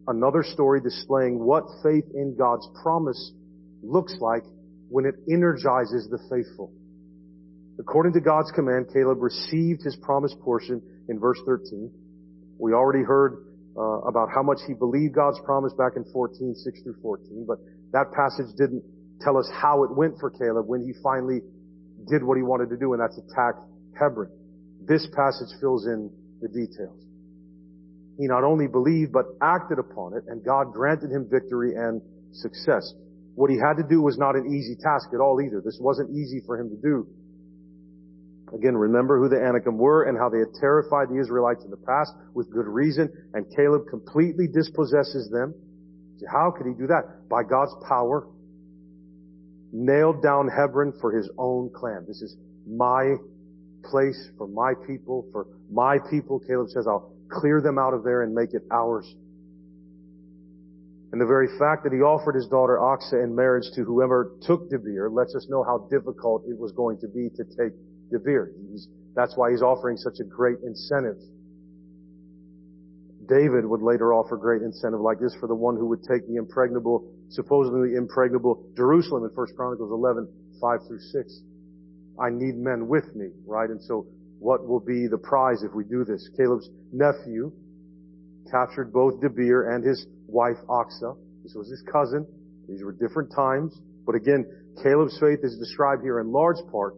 another 0.06 0.44
story 0.44 0.80
displaying 0.80 1.40
what 1.40 1.64
faith 1.82 2.04
in 2.14 2.36
God's 2.38 2.68
promise 2.82 3.32
looks 3.82 4.14
like 4.20 4.44
when 4.88 5.04
it 5.04 5.16
energizes 5.28 6.08
the 6.08 6.18
faithful. 6.30 6.72
According 7.80 8.12
to 8.14 8.20
God's 8.20 8.52
command, 8.52 8.86
Caleb 8.92 9.20
received 9.20 9.82
his 9.82 9.96
promised 9.96 10.38
portion 10.40 10.80
in 11.08 11.18
verse 11.18 11.38
13. 11.44 11.90
We 12.58 12.72
already 12.72 13.04
heard 13.04 13.44
uh, 13.76 14.00
about 14.06 14.28
how 14.34 14.42
much 14.42 14.58
he 14.66 14.72
believed 14.72 15.14
God's 15.14 15.40
promise 15.44 15.72
back 15.74 15.92
in 15.96 16.04
14, 16.12 16.54
6 16.54 16.82
through 16.82 16.96
14, 17.02 17.44
but 17.46 17.58
that 17.92 18.12
passage 18.12 18.54
didn't 18.56 18.82
tell 19.20 19.36
us 19.36 19.50
how 19.52 19.84
it 19.84 19.96
went 19.96 20.18
for 20.18 20.30
Caleb 20.30 20.66
when 20.66 20.82
he 20.82 20.92
finally 21.02 21.40
did 22.08 22.22
what 22.22 22.36
he 22.36 22.42
wanted 22.42 22.70
to 22.70 22.76
do, 22.76 22.92
and 22.92 23.02
that's 23.02 23.18
attack 23.18 23.54
Hebron. 23.98 24.30
This 24.86 25.06
passage 25.14 25.50
fills 25.60 25.86
in 25.86 26.10
the 26.40 26.48
details. 26.48 27.00
He 28.18 28.26
not 28.26 28.44
only 28.44 28.66
believed, 28.66 29.12
but 29.12 29.26
acted 29.42 29.78
upon 29.78 30.14
it, 30.14 30.24
and 30.28 30.44
God 30.44 30.72
granted 30.72 31.10
him 31.10 31.28
victory 31.30 31.74
and 31.74 32.00
success. 32.32 32.94
What 33.34 33.50
he 33.50 33.58
had 33.58 33.76
to 33.76 33.84
do 33.88 34.00
was 34.00 34.16
not 34.16 34.36
an 34.36 34.48
easy 34.48 34.76
task 34.76 35.10
at 35.12 35.20
all 35.20 35.40
either. 35.40 35.60
This 35.60 35.78
wasn't 35.80 36.10
easy 36.10 36.40
for 36.46 36.58
him 36.58 36.70
to 36.70 36.76
do. 36.76 37.06
Again, 38.54 38.76
remember 38.76 39.18
who 39.18 39.28
the 39.28 39.36
Anakim 39.36 39.76
were 39.76 40.04
and 40.04 40.16
how 40.16 40.28
they 40.30 40.38
had 40.38 40.54
terrified 40.60 41.08
the 41.10 41.20
Israelites 41.20 41.64
in 41.64 41.70
the 41.70 41.76
past 41.76 42.12
with 42.32 42.50
good 42.50 42.66
reason, 42.66 43.10
and 43.34 43.44
Caleb 43.54 43.88
completely 43.90 44.46
dispossesses 44.46 45.28
them. 45.30 45.52
How 46.30 46.50
could 46.56 46.66
he 46.66 46.72
do 46.72 46.86
that? 46.86 47.28
By 47.28 47.42
God's 47.42 47.74
power. 47.86 48.26
Nailed 49.72 50.22
down 50.22 50.48
Hebron 50.48 50.92
for 51.00 51.12
his 51.12 51.28
own 51.38 51.70
clan. 51.74 52.04
This 52.06 52.22
is 52.22 52.36
my 52.66 53.16
place 53.84 54.30
for 54.38 54.46
my 54.46 54.74
people, 54.86 55.26
for 55.32 55.46
my 55.70 55.98
people. 56.10 56.40
Caleb 56.40 56.68
says, 56.70 56.86
I'll 56.86 57.12
clear 57.28 57.60
them 57.60 57.78
out 57.78 57.94
of 57.94 58.04
there 58.04 58.22
and 58.22 58.34
make 58.34 58.54
it 58.54 58.62
ours. 58.70 59.14
And 61.12 61.20
the 61.20 61.26
very 61.26 61.48
fact 61.58 61.84
that 61.84 61.92
he 61.92 62.00
offered 62.00 62.34
his 62.34 62.46
daughter 62.46 62.78
Achsah 62.78 63.22
in 63.22 63.34
marriage 63.34 63.64
to 63.74 63.84
whoever 63.84 64.32
took 64.42 64.70
Debir 64.70 65.10
lets 65.10 65.34
us 65.34 65.46
know 65.48 65.62
how 65.62 65.86
difficult 65.90 66.44
it 66.48 66.58
was 66.58 66.72
going 66.72 66.98
to 66.98 67.08
be 67.08 67.30
to 67.36 67.44
take 67.44 67.72
Debir. 68.12 68.50
He's, 68.70 68.88
that's 69.14 69.36
why 69.36 69.50
he's 69.50 69.62
offering 69.62 69.96
such 69.96 70.20
a 70.20 70.24
great 70.24 70.58
incentive. 70.64 71.16
David 73.28 73.64
would 73.64 73.82
later 73.82 74.12
offer 74.14 74.36
great 74.36 74.62
incentive 74.62 75.00
like 75.00 75.18
this 75.18 75.34
for 75.40 75.46
the 75.46 75.54
one 75.54 75.76
who 75.76 75.86
would 75.86 76.02
take 76.02 76.26
the 76.28 76.36
impregnable, 76.36 77.10
supposedly 77.30 77.94
impregnable 77.94 78.68
Jerusalem 78.76 79.24
in 79.24 79.30
1 79.30 79.46
Chronicles 79.56 79.90
11, 79.90 80.28
5 80.60 80.78
through 80.86 81.00
6. 81.00 81.40
I 82.18 82.30
need 82.30 82.56
men 82.56 82.88
with 82.88 83.14
me, 83.14 83.28
right? 83.46 83.68
And 83.68 83.82
so 83.82 84.06
what 84.38 84.66
will 84.66 84.80
be 84.80 85.06
the 85.06 85.18
prize 85.18 85.62
if 85.62 85.72
we 85.74 85.84
do 85.84 86.04
this? 86.04 86.28
Caleb's 86.36 86.68
nephew 86.92 87.52
captured 88.50 88.92
both 88.92 89.20
Debir 89.20 89.74
and 89.74 89.84
his 89.84 90.06
wife 90.26 90.56
Achsah. 90.68 91.16
This 91.42 91.54
was 91.54 91.68
his 91.68 91.82
cousin. 91.92 92.26
These 92.68 92.82
were 92.82 92.92
different 92.92 93.32
times. 93.34 93.78
But 94.04 94.14
again, 94.14 94.46
Caleb's 94.82 95.18
faith 95.20 95.40
is 95.42 95.58
described 95.58 96.02
here 96.02 96.20
in 96.20 96.32
large 96.32 96.58
part 96.70 96.94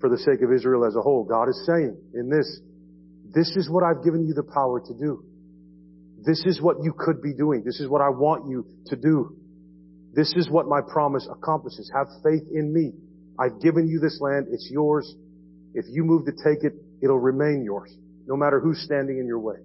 for 0.00 0.08
the 0.08 0.18
sake 0.18 0.42
of 0.42 0.52
Israel 0.52 0.84
as 0.84 0.96
a 0.96 1.00
whole. 1.00 1.24
God 1.24 1.48
is 1.48 1.64
saying 1.66 1.96
in 2.14 2.28
this, 2.28 2.60
this 3.34 3.48
is 3.56 3.70
what 3.70 3.84
I've 3.84 4.04
given 4.04 4.26
you 4.26 4.34
the 4.34 4.42
power 4.42 4.80
to 4.80 4.94
do. 4.94 5.24
This 6.26 6.42
is 6.44 6.60
what 6.60 6.82
you 6.82 6.92
could 6.98 7.22
be 7.22 7.32
doing. 7.32 7.62
This 7.64 7.78
is 7.78 7.88
what 7.88 8.02
I 8.02 8.08
want 8.08 8.50
you 8.50 8.66
to 8.86 8.96
do. 8.96 9.36
This 10.12 10.34
is 10.34 10.50
what 10.50 10.66
my 10.66 10.80
promise 10.80 11.26
accomplishes. 11.30 11.90
Have 11.94 12.08
faith 12.24 12.42
in 12.52 12.72
me. 12.74 12.92
I've 13.38 13.60
given 13.60 13.86
you 13.86 14.00
this 14.00 14.18
land. 14.20 14.48
It's 14.50 14.68
yours. 14.70 15.14
If 15.72 15.84
you 15.88 16.02
move 16.04 16.26
to 16.26 16.32
take 16.32 16.64
it, 16.64 16.72
it'll 17.00 17.20
remain 17.20 17.62
yours, 17.64 17.94
no 18.26 18.36
matter 18.36 18.58
who's 18.58 18.82
standing 18.82 19.18
in 19.18 19.26
your 19.26 19.38
way. 19.38 19.56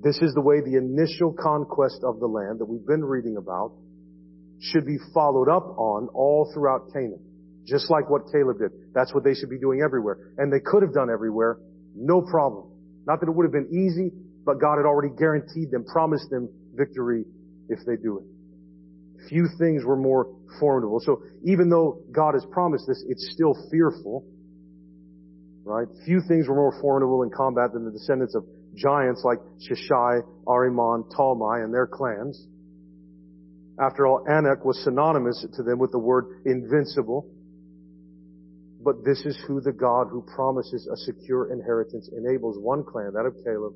This 0.00 0.18
is 0.22 0.34
the 0.34 0.42
way 0.42 0.60
the 0.60 0.76
initial 0.76 1.32
conquest 1.32 2.04
of 2.04 2.20
the 2.20 2.26
land 2.26 2.60
that 2.60 2.66
we've 2.66 2.86
been 2.86 3.02
reading 3.02 3.36
about 3.36 3.72
should 4.60 4.86
be 4.86 4.98
followed 5.12 5.48
up 5.48 5.64
on 5.78 6.08
all 6.14 6.50
throughout 6.54 6.92
Canaan. 6.92 7.24
Just 7.66 7.90
like 7.90 8.10
what 8.10 8.30
Caleb 8.30 8.58
did. 8.58 8.70
That's 8.94 9.12
what 9.14 9.24
they 9.24 9.34
should 9.34 9.48
be 9.48 9.58
doing 9.58 9.80
everywhere. 9.82 10.34
And 10.36 10.52
they 10.52 10.60
could 10.60 10.82
have 10.82 10.92
done 10.92 11.08
everywhere. 11.10 11.58
No 11.96 12.20
problem. 12.20 12.70
Not 13.06 13.20
that 13.20 13.28
it 13.28 13.34
would 13.34 13.44
have 13.44 13.52
been 13.52 13.72
easy, 13.72 14.12
but 14.44 14.60
God 14.60 14.76
had 14.76 14.86
already 14.86 15.14
guaranteed 15.16 15.70
them, 15.70 15.84
promised 15.84 16.30
them 16.30 16.48
victory 16.74 17.24
if 17.68 17.80
they 17.86 17.96
do 17.96 18.18
it. 18.18 18.24
Few 19.28 19.48
things 19.58 19.84
were 19.84 19.96
more 19.96 20.36
formidable. 20.60 21.00
So 21.00 21.22
even 21.44 21.70
though 21.70 22.02
God 22.12 22.34
has 22.34 22.44
promised 22.52 22.84
this, 22.86 23.02
it's 23.08 23.30
still 23.32 23.54
fearful. 23.70 24.24
Right? 25.64 25.86
Few 26.04 26.20
things 26.28 26.46
were 26.46 26.56
more 26.56 26.78
formidable 26.80 27.22
in 27.22 27.30
combat 27.30 27.72
than 27.72 27.86
the 27.86 27.90
descendants 27.90 28.34
of 28.34 28.44
giants 28.76 29.22
like 29.24 29.38
Sheshai, 29.64 30.20
Ahiman, 30.46 31.10
Talmai, 31.16 31.64
and 31.64 31.72
their 31.72 31.86
clans. 31.86 32.46
After 33.80 34.06
all, 34.06 34.24
Anak 34.28 34.64
was 34.64 34.78
synonymous 34.84 35.46
to 35.56 35.62
them 35.62 35.78
with 35.78 35.90
the 35.90 35.98
word 35.98 36.42
invincible. 36.44 37.30
But 38.84 39.04
this 39.04 39.24
is 39.24 39.42
who 39.48 39.62
the 39.62 39.72
God 39.72 40.08
who 40.10 40.22
promises 40.34 40.86
a 40.92 40.96
secure 40.96 41.50
inheritance 41.50 42.10
enables 42.14 42.58
one 42.58 42.84
clan, 42.84 43.12
that 43.14 43.24
of 43.24 43.34
Caleb, 43.42 43.72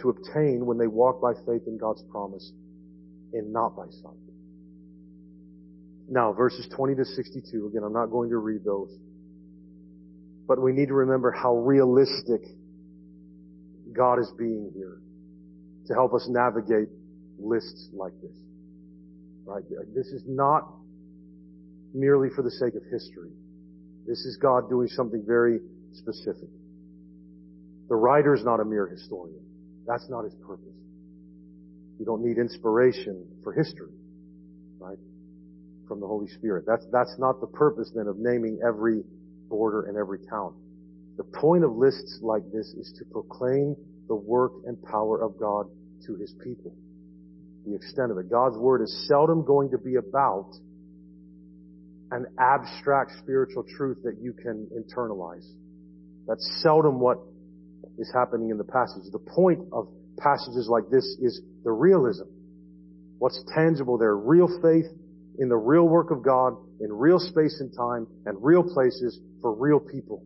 to 0.00 0.10
obtain 0.10 0.64
when 0.66 0.78
they 0.78 0.86
walk 0.86 1.20
by 1.20 1.32
faith 1.46 1.62
in 1.66 1.78
God's 1.78 2.02
promise 2.10 2.52
and 3.32 3.52
not 3.52 3.76
by 3.76 3.86
sight. 3.90 4.14
Now, 6.08 6.32
verses 6.32 6.66
20 6.74 6.94
to 6.96 7.04
62, 7.04 7.66
again, 7.66 7.82
I'm 7.84 7.92
not 7.92 8.06
going 8.06 8.30
to 8.30 8.38
read 8.38 8.64
those. 8.64 8.90
But 10.46 10.60
we 10.60 10.72
need 10.72 10.88
to 10.88 10.94
remember 10.94 11.30
how 11.30 11.56
realistic 11.56 12.40
God 13.92 14.18
is 14.18 14.32
being 14.38 14.72
here 14.74 14.98
to 15.86 15.94
help 15.94 16.14
us 16.14 16.26
navigate 16.28 16.88
lists 17.38 17.88
like 17.92 18.12
this. 18.22 18.36
Right? 19.44 19.62
This 19.94 20.06
is 20.06 20.22
not 20.26 20.62
merely 21.94 22.28
for 22.34 22.42
the 22.42 22.50
sake 22.50 22.74
of 22.74 22.82
history. 22.90 23.30
This 24.06 24.18
is 24.20 24.38
God 24.40 24.70
doing 24.70 24.88
something 24.88 25.22
very 25.26 25.58
specific. 25.92 26.48
The 27.88 27.96
writer 27.96 28.34
is 28.34 28.44
not 28.44 28.60
a 28.60 28.64
mere 28.64 28.86
historian. 28.86 29.44
That's 29.88 30.08
not 30.10 30.24
his 30.24 30.34
purpose. 30.46 30.76
You 31.98 32.04
don't 32.04 32.22
need 32.22 32.36
inspiration 32.36 33.26
for 33.42 33.52
history, 33.54 33.90
right? 34.78 34.98
From 35.88 36.00
the 36.00 36.06
Holy 36.06 36.28
Spirit. 36.28 36.64
That's, 36.66 36.84
that's 36.92 37.16
not 37.18 37.40
the 37.40 37.46
purpose 37.46 37.90
then 37.94 38.06
of 38.06 38.18
naming 38.18 38.60
every 38.64 39.02
border 39.48 39.86
and 39.86 39.96
every 39.96 40.18
town. 40.30 40.54
The 41.16 41.24
point 41.24 41.64
of 41.64 41.72
lists 41.74 42.20
like 42.22 42.42
this 42.52 42.66
is 42.66 42.92
to 42.98 43.04
proclaim 43.06 43.74
the 44.06 44.14
work 44.14 44.52
and 44.66 44.80
power 44.82 45.20
of 45.22 45.40
God 45.40 45.66
to 46.06 46.14
his 46.16 46.34
people. 46.44 46.72
The 47.66 47.74
extent 47.74 48.12
of 48.12 48.18
it. 48.18 48.30
God's 48.30 48.56
word 48.56 48.82
is 48.82 49.08
seldom 49.08 49.44
going 49.44 49.70
to 49.70 49.78
be 49.78 49.96
about 49.96 50.52
an 52.10 52.26
abstract 52.38 53.12
spiritual 53.18 53.64
truth 53.76 53.98
that 54.04 54.18
you 54.20 54.32
can 54.32 54.68
internalize. 54.72 55.46
That's 56.26 56.46
seldom 56.62 57.00
what 57.00 57.18
is 57.98 58.10
happening 58.14 58.50
in 58.50 58.58
the 58.58 58.64
passage. 58.64 59.02
The 59.12 59.18
point 59.18 59.60
of 59.72 59.88
passages 60.18 60.68
like 60.70 60.84
this 60.90 61.04
is 61.20 61.40
the 61.64 61.72
realism. 61.72 62.24
What's 63.18 63.42
tangible 63.54 63.98
there? 63.98 64.16
Real 64.16 64.48
faith 64.62 64.86
in 65.38 65.48
the 65.48 65.56
real 65.56 65.88
work 65.88 66.10
of 66.10 66.22
God 66.22 66.56
in 66.80 66.92
real 66.92 67.18
space 67.18 67.58
and 67.60 67.72
time 67.76 68.06
and 68.26 68.36
real 68.40 68.62
places 68.62 69.18
for 69.40 69.52
real 69.52 69.80
people. 69.80 70.24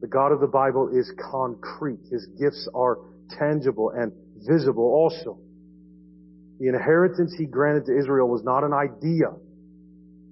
The 0.00 0.06
God 0.06 0.32
of 0.32 0.40
the 0.40 0.46
Bible 0.46 0.90
is 0.94 1.12
concrete. 1.30 2.00
His 2.10 2.26
gifts 2.40 2.68
are 2.74 2.98
tangible 3.38 3.90
and 3.90 4.12
visible 4.48 4.84
also. 4.84 5.38
The 6.60 6.68
inheritance 6.68 7.34
he 7.38 7.46
granted 7.46 7.86
to 7.86 7.98
Israel 7.98 8.28
was 8.28 8.42
not 8.44 8.64
an 8.64 8.72
idea. 8.72 9.28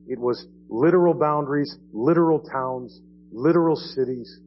It 0.08 0.18
was 0.18 0.46
literal 0.68 1.14
boundaries, 1.14 1.76
literal 1.92 2.40
towns, 2.40 3.00
literal 3.32 3.76
cities. 3.76 4.38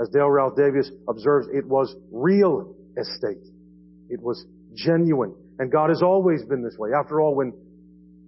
As 0.00 0.08
Dale 0.08 0.30
Ralph 0.30 0.56
Davis 0.56 0.90
observes, 1.08 1.46
it 1.52 1.66
was 1.66 1.94
real 2.10 2.74
estate. 2.98 3.44
It 4.08 4.20
was 4.20 4.44
genuine. 4.74 5.34
And 5.58 5.70
God 5.70 5.90
has 5.90 6.02
always 6.02 6.44
been 6.44 6.62
this 6.62 6.76
way. 6.78 6.90
After 6.98 7.20
all, 7.20 7.34
when 7.34 7.52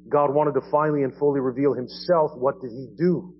God 0.08 0.32
wanted 0.32 0.52
to 0.54 0.60
finally 0.70 1.02
and 1.02 1.12
fully 1.18 1.40
reveal 1.40 1.74
himself, 1.74 2.30
what 2.36 2.60
did 2.60 2.70
he 2.70 2.86
do? 2.96 3.34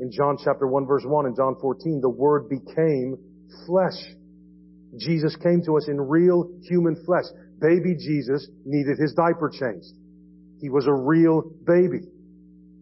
In 0.00 0.10
John 0.10 0.36
chapter 0.42 0.66
1 0.66 0.86
verse 0.86 1.04
1 1.06 1.26
and 1.26 1.36
John 1.36 1.54
14, 1.60 2.00
the 2.00 2.10
Word 2.10 2.48
became 2.48 3.16
flesh. 3.66 3.98
Jesus 4.98 5.36
came 5.36 5.62
to 5.64 5.76
us 5.76 5.86
in 5.88 6.00
real 6.00 6.50
human 6.62 6.96
flesh. 7.04 7.24
Baby 7.60 7.94
Jesus 7.94 8.48
needed 8.64 8.98
his 8.98 9.14
diaper 9.14 9.48
changed. 9.48 9.94
He 10.60 10.68
was 10.68 10.86
a 10.86 10.92
real 10.92 11.42
baby. 11.64 12.00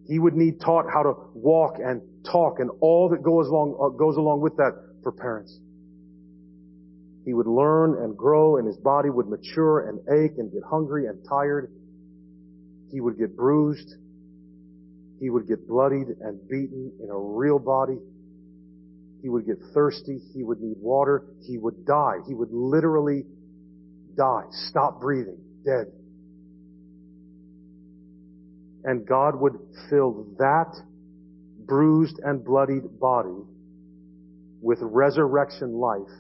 He 0.06 0.18
would 0.18 0.34
need 0.34 0.60
taught 0.60 0.86
how 0.92 1.02
to 1.02 1.12
walk 1.34 1.74
and 1.78 2.00
talk 2.24 2.58
and 2.58 2.70
all 2.80 3.08
that 3.10 3.22
goes 3.22 3.48
along, 3.48 3.76
uh, 3.80 3.88
goes 3.96 4.16
along 4.16 4.40
with 4.40 4.56
that 4.56 4.72
for 5.02 5.12
parents. 5.12 5.58
He 7.24 7.34
would 7.34 7.46
learn 7.46 8.02
and 8.02 8.16
grow 8.16 8.56
and 8.56 8.66
his 8.66 8.76
body 8.78 9.10
would 9.10 9.28
mature 9.28 9.88
and 9.88 10.00
ache 10.08 10.38
and 10.38 10.50
get 10.50 10.62
hungry 10.68 11.06
and 11.06 11.18
tired. 11.28 11.70
He 12.90 13.00
would 13.00 13.18
get 13.18 13.36
bruised. 13.36 13.94
He 15.20 15.28
would 15.28 15.46
get 15.46 15.68
bloodied 15.68 16.08
and 16.20 16.40
beaten 16.48 16.92
in 17.02 17.10
a 17.10 17.16
real 17.16 17.58
body. 17.58 17.98
He 19.22 19.28
would 19.28 19.46
get 19.46 19.58
thirsty. 19.74 20.18
He 20.32 20.42
would 20.42 20.60
need 20.60 20.76
water. 20.78 21.24
He 21.46 21.58
would 21.58 21.84
die. 21.84 22.16
He 22.26 22.34
would 22.34 22.50
literally 22.50 23.24
die. 24.16 24.44
Stop 24.68 25.00
breathing. 25.00 25.38
Dead. 25.64 25.92
And 28.82 29.06
God 29.06 29.38
would 29.38 29.58
fill 29.90 30.26
that 30.38 30.74
bruised 31.70 32.18
and 32.24 32.44
bloodied 32.44 32.98
body 32.98 33.44
with 34.60 34.78
resurrection 34.82 35.72
life 35.72 36.12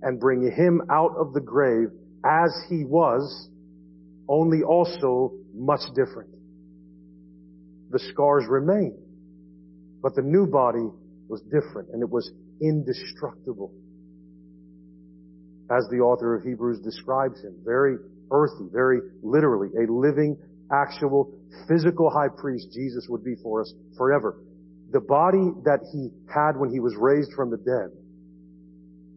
and 0.00 0.18
bring 0.18 0.50
him 0.50 0.80
out 0.90 1.14
of 1.18 1.34
the 1.34 1.40
grave 1.40 1.88
as 2.24 2.50
he 2.70 2.82
was, 2.84 3.50
only 4.26 4.62
also 4.62 5.32
much 5.54 5.82
different. 5.94 6.30
The 7.90 7.98
scars 7.98 8.46
remained, 8.48 8.98
but 10.02 10.14
the 10.14 10.22
new 10.22 10.46
body 10.46 10.88
was 11.28 11.42
different 11.42 11.90
and 11.92 12.02
it 12.02 12.08
was 12.08 12.30
indestructible. 12.62 13.72
As 15.70 15.86
the 15.90 15.98
author 15.98 16.34
of 16.34 16.42
Hebrews 16.42 16.80
describes 16.80 17.42
him, 17.42 17.54
very 17.64 17.96
earthy, 18.30 18.64
very 18.72 19.00
literally, 19.22 19.68
a 19.76 19.92
living, 19.92 20.38
actual, 20.72 21.34
physical 21.68 22.08
high 22.08 22.28
priest 22.34 22.68
Jesus 22.72 23.06
would 23.10 23.22
be 23.22 23.34
for 23.42 23.60
us 23.60 23.74
forever. 23.98 24.38
The 24.96 25.02
body 25.02 25.52
that 25.64 25.80
he 25.92 26.08
had 26.34 26.56
when 26.56 26.70
he 26.70 26.80
was 26.80 26.96
raised 26.98 27.30
from 27.36 27.50
the 27.50 27.58
dead 27.58 27.92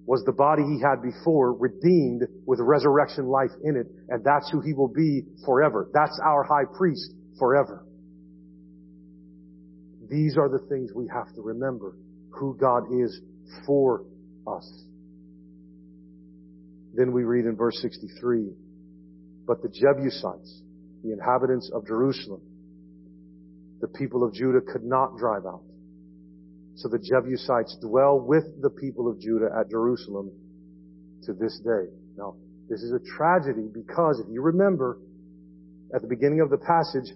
was 0.05 0.21
the 0.25 0.33
body 0.33 0.61
he 0.61 0.81
had 0.83 1.01
before, 1.01 1.53
redeemed 1.53 2.27
with 2.45 2.59
resurrection 2.59 3.27
life 3.27 3.51
in 3.63 3.77
it, 3.77 3.87
and 4.09 4.21
that's 4.21 4.51
who 4.51 4.59
he 4.59 4.73
will 4.73 4.89
be 4.89 5.21
forever. 5.45 5.89
That's 5.93 6.19
our 6.21 6.43
high 6.43 6.65
priest 6.77 7.13
forever. 7.37 7.85
These 10.09 10.35
are 10.37 10.49
the 10.49 10.67
things 10.67 10.91
we 10.93 11.07
have 11.13 11.33
to 11.35 11.41
remember, 11.41 11.95
who 12.31 12.57
God 12.59 12.83
is 13.01 13.21
for 13.65 14.03
us. 14.45 14.83
Then 16.93 17.13
we 17.13 17.23
read 17.23 17.45
in 17.45 17.55
verse 17.55 17.79
63, 17.81 18.51
but 19.47 19.61
the 19.61 19.69
Jebusites, 19.69 20.61
the 21.05 21.13
inhabitants 21.13 21.71
of 21.73 21.87
Jerusalem, 21.87 22.41
the 23.79 23.87
people 23.87 24.25
of 24.25 24.33
Judah 24.33 24.59
could 24.59 24.83
not 24.83 25.15
drive 25.17 25.45
out. 25.45 25.68
So 26.79 26.87
the 26.87 26.99
Jebusites 26.99 27.77
dwell 27.81 28.19
with 28.19 28.61
the 28.61 28.69
people 28.69 29.09
of 29.11 29.19
Judah 29.19 29.49
at 29.59 29.69
Jerusalem 29.69 30.31
to 31.23 31.33
this 31.33 31.59
day. 31.59 31.91
Now, 32.17 32.35
this 32.69 32.79
is 32.81 32.93
a 32.93 33.03
tragedy 33.17 33.67
because 33.67 34.23
if 34.23 34.31
you 34.31 34.41
remember 34.41 34.97
at 35.93 36.01
the 36.01 36.07
beginning 36.07 36.39
of 36.39 36.49
the 36.49 36.57
passage, 36.57 37.11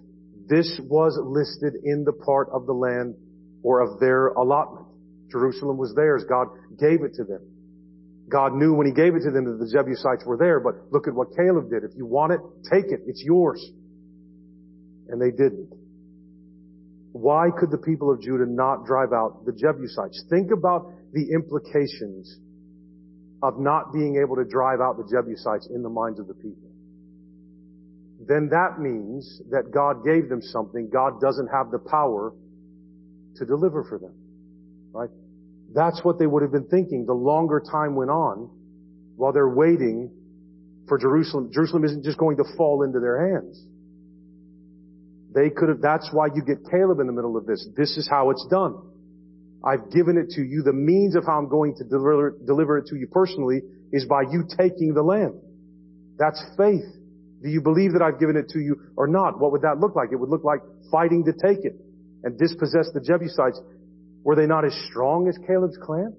this 0.48 0.78
was 0.84 1.18
listed 1.18 1.80
in 1.82 2.04
the 2.04 2.12
part 2.12 2.48
of 2.52 2.66
the 2.66 2.74
land 2.74 3.14
or 3.62 3.80
of 3.80 3.98
their 4.00 4.28
allotment. 4.28 4.86
Jerusalem 5.30 5.78
was 5.78 5.94
theirs. 5.96 6.24
God 6.28 6.48
gave 6.78 7.02
it 7.02 7.14
to 7.14 7.24
them. 7.24 7.40
God 8.28 8.52
knew 8.52 8.74
when 8.74 8.86
He 8.86 8.92
gave 8.92 9.14
it 9.14 9.22
to 9.24 9.30
them 9.30 9.46
that 9.46 9.64
the 9.64 9.70
Jebusites 9.72 10.24
were 10.26 10.36
there, 10.36 10.60
but 10.60 10.92
look 10.92 11.08
at 11.08 11.14
what 11.14 11.28
Caleb 11.34 11.70
did. 11.70 11.84
If 11.84 11.96
you 11.96 12.04
want 12.04 12.32
it, 12.32 12.40
take 12.70 12.92
it. 12.92 13.00
It's 13.06 13.22
yours. 13.24 13.64
And 15.08 15.20
they 15.20 15.30
didn't. 15.30 15.72
Why 17.14 17.46
could 17.56 17.70
the 17.70 17.78
people 17.78 18.10
of 18.10 18.20
Judah 18.20 18.44
not 18.44 18.86
drive 18.86 19.12
out 19.12 19.46
the 19.46 19.52
Jebusites? 19.52 20.24
Think 20.28 20.50
about 20.50 20.90
the 21.12 21.30
implications 21.32 22.40
of 23.40 23.60
not 23.60 23.92
being 23.92 24.20
able 24.20 24.34
to 24.34 24.44
drive 24.44 24.80
out 24.80 24.96
the 24.96 25.06
Jebusites 25.06 25.68
in 25.72 25.82
the 25.82 25.88
minds 25.88 26.18
of 26.18 26.26
the 26.26 26.34
people. 26.34 26.74
Then 28.26 28.48
that 28.50 28.80
means 28.80 29.40
that 29.50 29.70
God 29.72 30.04
gave 30.04 30.28
them 30.28 30.42
something 30.42 30.90
God 30.92 31.20
doesn't 31.20 31.46
have 31.54 31.70
the 31.70 31.78
power 31.78 32.34
to 33.36 33.46
deliver 33.46 33.84
for 33.84 34.00
them. 34.00 34.14
Right? 34.90 35.10
That's 35.72 36.02
what 36.02 36.18
they 36.18 36.26
would 36.26 36.42
have 36.42 36.50
been 36.50 36.66
thinking 36.66 37.06
the 37.06 37.14
longer 37.14 37.62
time 37.70 37.94
went 37.94 38.10
on 38.10 38.50
while 39.14 39.32
they're 39.32 39.54
waiting 39.54 40.10
for 40.88 40.98
Jerusalem. 40.98 41.50
Jerusalem 41.52 41.84
isn't 41.84 42.02
just 42.02 42.18
going 42.18 42.38
to 42.38 42.44
fall 42.56 42.82
into 42.82 42.98
their 42.98 43.30
hands. 43.30 43.64
They 45.34 45.50
could 45.50 45.68
have, 45.68 45.80
that's 45.80 46.08
why 46.12 46.28
you 46.34 46.42
get 46.46 46.58
Caleb 46.70 47.00
in 47.00 47.06
the 47.06 47.12
middle 47.12 47.36
of 47.36 47.44
this. 47.44 47.66
This 47.76 47.96
is 47.96 48.08
how 48.08 48.30
it's 48.30 48.46
done. 48.50 48.76
I've 49.64 49.90
given 49.90 50.16
it 50.16 50.30
to 50.36 50.42
you. 50.42 50.62
The 50.62 50.72
means 50.72 51.16
of 51.16 51.24
how 51.26 51.38
I'm 51.38 51.48
going 51.48 51.74
to 51.76 51.84
deliver, 51.84 52.36
deliver 52.46 52.78
it 52.78 52.86
to 52.88 52.96
you 52.96 53.08
personally 53.08 53.62
is 53.92 54.04
by 54.04 54.22
you 54.30 54.44
taking 54.56 54.94
the 54.94 55.02
land. 55.02 55.34
That's 56.18 56.40
faith. 56.56 56.84
Do 57.42 57.48
you 57.50 57.60
believe 57.60 57.92
that 57.92 58.02
I've 58.02 58.20
given 58.20 58.36
it 58.36 58.50
to 58.50 58.60
you 58.60 58.76
or 58.96 59.08
not? 59.08 59.40
What 59.40 59.52
would 59.52 59.62
that 59.62 59.80
look 59.80 59.96
like? 59.96 60.10
It 60.12 60.16
would 60.16 60.30
look 60.30 60.44
like 60.44 60.60
fighting 60.90 61.24
to 61.24 61.32
take 61.32 61.64
it 61.64 61.74
and 62.22 62.38
dispossess 62.38 62.90
the 62.94 63.00
Jebusites. 63.00 63.60
Were 64.22 64.36
they 64.36 64.46
not 64.46 64.64
as 64.64 64.72
strong 64.88 65.28
as 65.28 65.36
Caleb's 65.46 65.76
clan? 65.82 66.14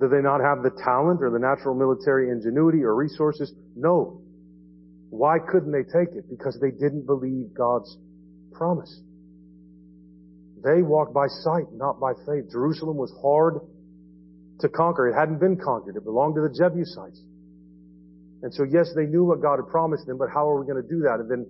Did 0.00 0.10
they 0.10 0.20
not 0.20 0.40
have 0.40 0.62
the 0.62 0.70
talent 0.84 1.22
or 1.22 1.30
the 1.30 1.38
natural 1.38 1.74
military 1.74 2.30
ingenuity 2.30 2.82
or 2.82 2.94
resources? 2.94 3.52
No. 3.74 4.20
Why 5.10 5.38
couldn't 5.38 5.72
they 5.72 5.84
take 5.84 6.14
it? 6.16 6.28
Because 6.28 6.58
they 6.60 6.70
didn't 6.70 7.06
believe 7.06 7.54
God's 7.54 7.96
promise. 8.52 9.00
They 10.64 10.82
walked 10.82 11.14
by 11.14 11.26
sight, 11.28 11.66
not 11.72 12.00
by 12.00 12.12
faith. 12.26 12.50
Jerusalem 12.50 12.96
was 12.96 13.12
hard 13.22 13.60
to 14.60 14.68
conquer. 14.68 15.08
It 15.08 15.14
hadn't 15.14 15.38
been 15.38 15.56
conquered. 15.56 15.96
It 15.96 16.04
belonged 16.04 16.34
to 16.36 16.42
the 16.42 16.50
Jebusites. 16.50 17.20
And 18.42 18.52
so 18.52 18.64
yes, 18.64 18.90
they 18.96 19.06
knew 19.06 19.24
what 19.24 19.40
God 19.40 19.56
had 19.56 19.68
promised 19.68 20.06
them, 20.06 20.18
but 20.18 20.28
how 20.32 20.48
are 20.48 20.58
we 20.60 20.66
going 20.66 20.82
to 20.82 20.88
do 20.88 21.00
that? 21.02 21.20
And 21.20 21.30
then 21.30 21.46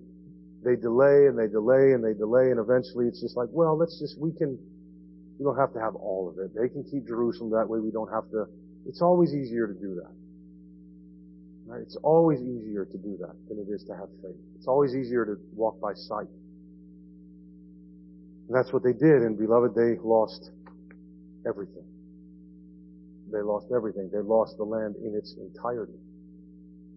they 0.64 0.76
delay 0.76 1.30
and 1.30 1.38
they 1.38 1.48
delay 1.48 1.94
and 1.94 2.02
they 2.02 2.14
delay 2.14 2.50
and 2.50 2.58
eventually 2.58 3.06
it's 3.06 3.20
just 3.20 3.36
like, 3.36 3.48
well, 3.52 3.76
let's 3.78 3.98
just, 3.98 4.18
we 4.20 4.32
can, 4.32 4.58
we 5.38 5.44
don't 5.44 5.58
have 5.58 5.72
to 5.74 5.80
have 5.80 5.94
all 5.94 6.28
of 6.28 6.38
it. 6.42 6.50
They 6.54 6.68
can 6.68 6.84
keep 6.84 7.06
Jerusalem 7.06 7.50
that 7.50 7.68
way. 7.68 7.78
We 7.78 7.90
don't 7.90 8.10
have 8.12 8.28
to, 8.30 8.46
it's 8.86 9.02
always 9.02 9.34
easier 9.34 9.66
to 9.66 9.74
do 9.74 10.00
that. 10.02 10.12
Right? 11.66 11.82
It's 11.82 11.96
always 12.02 12.40
easier 12.40 12.84
to 12.84 12.98
do 12.98 13.16
that 13.20 13.34
than 13.48 13.58
it 13.58 13.68
is 13.68 13.82
to 13.84 13.96
have 13.96 14.08
faith. 14.22 14.38
It's 14.56 14.68
always 14.68 14.94
easier 14.94 15.24
to 15.26 15.36
walk 15.54 15.80
by 15.80 15.94
sight. 15.94 16.28
And 18.46 18.54
that's 18.54 18.72
what 18.72 18.84
they 18.84 18.92
did, 18.92 19.22
and 19.22 19.36
beloved, 19.36 19.74
they 19.74 19.98
lost 20.00 20.50
everything. 21.46 21.84
They 23.32 23.42
lost 23.42 23.66
everything. 23.74 24.08
They 24.12 24.20
lost 24.20 24.56
the 24.56 24.64
land 24.64 24.94
in 25.02 25.16
its 25.16 25.34
entirety. 25.34 25.98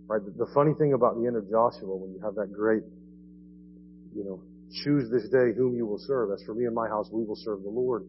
Right? 0.05 0.21
The, 0.23 0.45
the 0.45 0.51
funny 0.53 0.73
thing 0.77 0.93
about 0.93 1.19
the 1.19 1.25
end 1.25 1.36
of 1.36 1.49
Joshua, 1.49 1.95
when 1.95 2.13
you 2.13 2.19
have 2.23 2.36
that 2.36 2.53
great, 2.53 2.84
you 4.13 4.23
know, 4.23 4.41
choose 4.84 5.10
this 5.10 5.23
day 5.29 5.53
whom 5.58 5.75
you 5.75 5.88
will 5.88 5.97
serve. 5.97 6.29
As 6.32 6.43
for 6.45 6.53
me 6.53 6.65
and 6.65 6.75
my 6.75 6.88
house, 6.88 7.10
we 7.12 7.23
will 7.23 7.36
serve 7.36 7.63
the 7.63 7.69
Lord. 7.69 8.05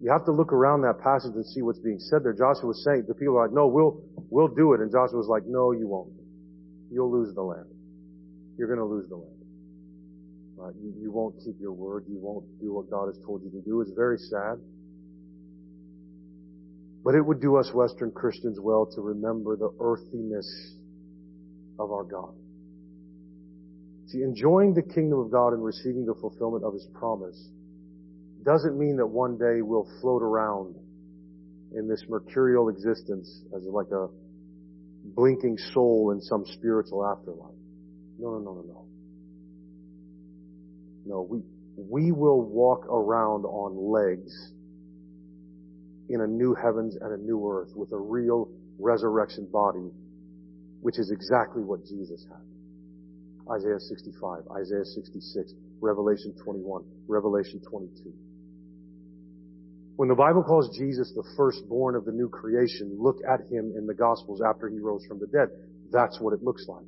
You 0.00 0.12
have 0.12 0.24
to 0.26 0.32
look 0.32 0.52
around 0.52 0.82
that 0.82 1.00
passage 1.00 1.32
and 1.34 1.44
see 1.46 1.62
what's 1.62 1.78
being 1.78 1.98
said 1.98 2.22
there. 2.22 2.32
Joshua 2.32 2.68
was 2.68 2.84
saying, 2.84 3.04
the 3.08 3.14
people 3.14 3.38
are 3.38 3.46
like, 3.46 3.54
no, 3.54 3.66
we'll, 3.66 4.02
we'll 4.28 4.48
do 4.48 4.74
it. 4.74 4.80
And 4.80 4.92
Joshua 4.92 5.16
was 5.16 5.28
like, 5.28 5.44
no, 5.46 5.72
you 5.72 5.88
won't. 5.88 6.12
You'll 6.90 7.10
lose 7.10 7.34
the 7.34 7.42
land. 7.42 7.66
You're 8.58 8.68
going 8.68 8.78
to 8.78 8.84
lose 8.84 9.08
the 9.08 9.16
land. 9.16 9.32
You, 10.80 10.94
you 10.98 11.12
won't 11.12 11.36
keep 11.44 11.56
your 11.60 11.72
word. 11.72 12.04
You 12.08 12.18
won't 12.18 12.44
do 12.60 12.72
what 12.74 12.90
God 12.90 13.06
has 13.06 13.18
told 13.24 13.42
you 13.42 13.50
to 13.50 13.60
do. 13.60 13.80
It's 13.80 13.92
very 13.92 14.18
sad. 14.18 14.58
But 17.04 17.14
it 17.14 17.24
would 17.24 17.40
do 17.40 17.56
us 17.56 17.70
Western 17.72 18.10
Christians 18.10 18.58
well 18.60 18.86
to 18.94 19.00
remember 19.00 19.56
the 19.56 19.70
earthiness 19.80 20.74
of 21.78 21.92
our 21.92 22.04
God. 22.04 22.34
See, 24.08 24.22
enjoying 24.22 24.74
the 24.74 24.82
kingdom 24.82 25.20
of 25.20 25.30
God 25.30 25.52
and 25.52 25.64
receiving 25.64 26.04
the 26.04 26.14
fulfillment 26.14 26.64
of 26.64 26.74
His 26.74 26.86
promise 26.94 27.38
doesn't 28.46 28.78
mean 28.78 28.96
that 28.96 29.06
one 29.06 29.36
day 29.36 29.60
we'll 29.60 29.88
float 30.00 30.22
around 30.22 30.76
in 31.74 31.88
this 31.88 32.04
mercurial 32.08 32.68
existence 32.68 33.42
as 33.56 33.64
like 33.64 33.90
a 33.90 34.06
blinking 35.04 35.58
soul 35.74 36.12
in 36.12 36.20
some 36.20 36.44
spiritual 36.46 37.04
afterlife. 37.04 37.50
No, 38.18 38.30
no, 38.30 38.38
no, 38.38 38.52
no, 38.52 38.62
no. 38.62 38.86
No, 41.06 41.22
we, 41.28 41.42
we 41.76 42.12
will 42.12 42.40
walk 42.40 42.86
around 42.86 43.44
on 43.44 43.92
legs 43.92 44.32
in 46.08 46.20
a 46.20 46.26
new 46.26 46.54
heavens 46.54 46.96
and 47.00 47.12
a 47.12 47.16
new 47.16 47.48
earth 47.50 47.70
with 47.74 47.90
a 47.92 47.98
real 47.98 48.48
resurrection 48.78 49.48
body, 49.52 49.90
which 50.80 50.98
is 50.98 51.10
exactly 51.10 51.62
what 51.62 51.84
Jesus 51.84 52.24
had. 52.30 52.42
Isaiah 53.52 53.78
65, 53.78 54.42
Isaiah 54.56 54.84
66, 54.84 55.52
Revelation 55.80 56.34
21, 56.42 56.84
Revelation 57.08 57.60
22. 57.68 58.12
When 59.96 60.10
the 60.10 60.14
Bible 60.14 60.42
calls 60.42 60.76
Jesus 60.76 61.10
the 61.16 61.24
firstborn 61.36 61.96
of 61.96 62.04
the 62.04 62.12
new 62.12 62.28
creation, 62.28 62.96
look 63.00 63.16
at 63.26 63.40
him 63.50 63.72
in 63.76 63.86
the 63.86 63.94
Gospels 63.94 64.42
after 64.46 64.68
he 64.68 64.78
rose 64.78 65.04
from 65.08 65.18
the 65.18 65.26
dead. 65.26 65.48
That's 65.90 66.20
what 66.20 66.34
it 66.34 66.42
looks 66.42 66.66
like. 66.68 66.84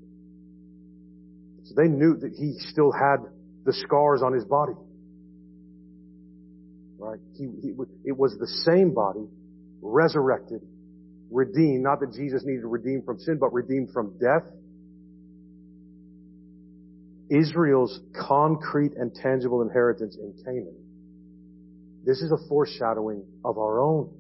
So 1.65 1.75
they 1.75 1.89
knew 1.89 2.17
that 2.17 2.33
he 2.33 2.55
still 2.71 2.93
had 2.93 3.17
the 3.65 3.73
scars 3.73 4.23
on 4.23 4.35
his 4.35 4.45
body. 4.45 4.75
Right? 6.99 7.19
He, 7.35 7.49
he, 7.63 7.75
it 8.05 8.17
was 8.17 8.37
the 8.39 8.47
same 8.47 8.93
body, 8.93 9.27
resurrected, 9.81 10.61
redeemed, 11.31 11.85
not 11.85 12.01
that 12.01 12.13
Jesus 12.13 12.43
needed 12.45 12.63
to 12.63 12.69
redeem 12.69 13.03
from 13.07 13.19
sin, 13.21 13.39
but 13.39 13.55
redeemed 13.55 13.91
from 13.93 14.19
death. 14.19 14.45
Israel's 17.31 18.01
concrete 18.29 18.93
and 18.97 19.15
tangible 19.15 19.63
inheritance 19.63 20.17
in 20.17 20.35
Canaan 20.45 20.88
this 22.09 22.23
is 22.23 22.33
a 22.33 22.49
foreshadowing 22.49 23.23
of 23.45 23.59
our 23.59 23.81
own. 23.81 24.11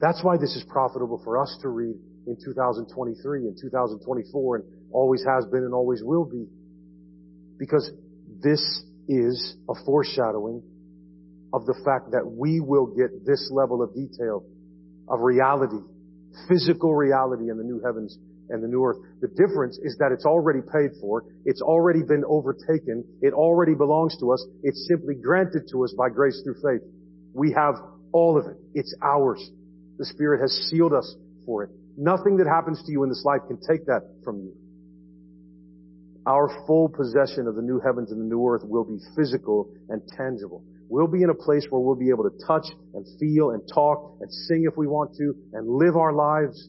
That's 0.00 0.24
why 0.24 0.38
this 0.38 0.56
is 0.56 0.64
profitable 0.66 1.20
for 1.22 1.36
us 1.36 1.54
to 1.60 1.68
read 1.68 1.94
in 2.26 2.36
2023 2.42 3.40
and 3.40 3.58
2024 3.60 4.56
and 4.56 4.64
always 4.90 5.22
has 5.28 5.44
been 5.52 5.62
and 5.64 5.74
always 5.74 6.00
will 6.02 6.24
be. 6.24 6.46
Because 7.58 7.90
this 8.42 8.62
is 9.08 9.56
a 9.68 9.74
foreshadowing 9.84 10.62
of 11.52 11.66
the 11.66 11.78
fact 11.84 12.12
that 12.12 12.24
we 12.24 12.60
will 12.60 12.86
get 12.86 13.26
this 13.26 13.50
level 13.52 13.82
of 13.82 13.92
detail 13.94 14.42
of 15.06 15.20
reality, 15.20 15.84
physical 16.48 16.94
reality 16.94 17.50
in 17.50 17.58
the 17.58 17.64
new 17.64 17.82
heavens 17.84 18.16
and 18.50 18.62
the 18.62 18.68
new 18.68 18.84
earth. 18.84 18.98
The 19.20 19.28
difference 19.28 19.78
is 19.82 19.96
that 19.98 20.12
it's 20.12 20.26
already 20.26 20.60
paid 20.60 20.90
for. 21.00 21.24
It's 21.44 21.62
already 21.62 22.02
been 22.02 22.24
overtaken. 22.26 23.04
It 23.22 23.32
already 23.32 23.74
belongs 23.74 24.16
to 24.20 24.32
us. 24.32 24.44
It's 24.62 24.86
simply 24.88 25.14
granted 25.14 25.68
to 25.72 25.84
us 25.84 25.94
by 25.96 26.08
grace 26.08 26.40
through 26.44 26.56
faith. 26.62 26.86
We 27.32 27.52
have 27.52 27.74
all 28.12 28.38
of 28.38 28.46
it. 28.46 28.56
It's 28.74 28.94
ours. 29.02 29.50
The 29.98 30.06
Spirit 30.06 30.40
has 30.40 30.52
sealed 30.70 30.92
us 30.92 31.16
for 31.46 31.64
it. 31.64 31.70
Nothing 31.96 32.36
that 32.38 32.46
happens 32.46 32.82
to 32.86 32.92
you 32.92 33.02
in 33.02 33.08
this 33.08 33.24
life 33.24 33.42
can 33.46 33.58
take 33.58 33.86
that 33.86 34.02
from 34.24 34.38
you. 34.38 34.54
Our 36.26 36.48
full 36.66 36.88
possession 36.88 37.46
of 37.46 37.56
the 37.56 37.62
new 37.62 37.80
heavens 37.80 38.10
and 38.12 38.20
the 38.20 38.24
new 38.24 38.46
earth 38.46 38.62
will 38.64 38.84
be 38.84 38.98
physical 39.16 39.72
and 39.88 40.02
tangible. 40.16 40.62
We'll 40.88 41.06
be 41.06 41.22
in 41.22 41.30
a 41.30 41.34
place 41.34 41.66
where 41.70 41.80
we'll 41.80 41.94
be 41.94 42.10
able 42.10 42.24
to 42.24 42.46
touch 42.46 42.66
and 42.94 43.06
feel 43.18 43.50
and 43.50 43.62
talk 43.72 44.18
and 44.20 44.30
sing 44.30 44.64
if 44.70 44.76
we 44.76 44.86
want 44.86 45.14
to 45.16 45.34
and 45.52 45.68
live 45.68 45.96
our 45.96 46.12
lives. 46.12 46.68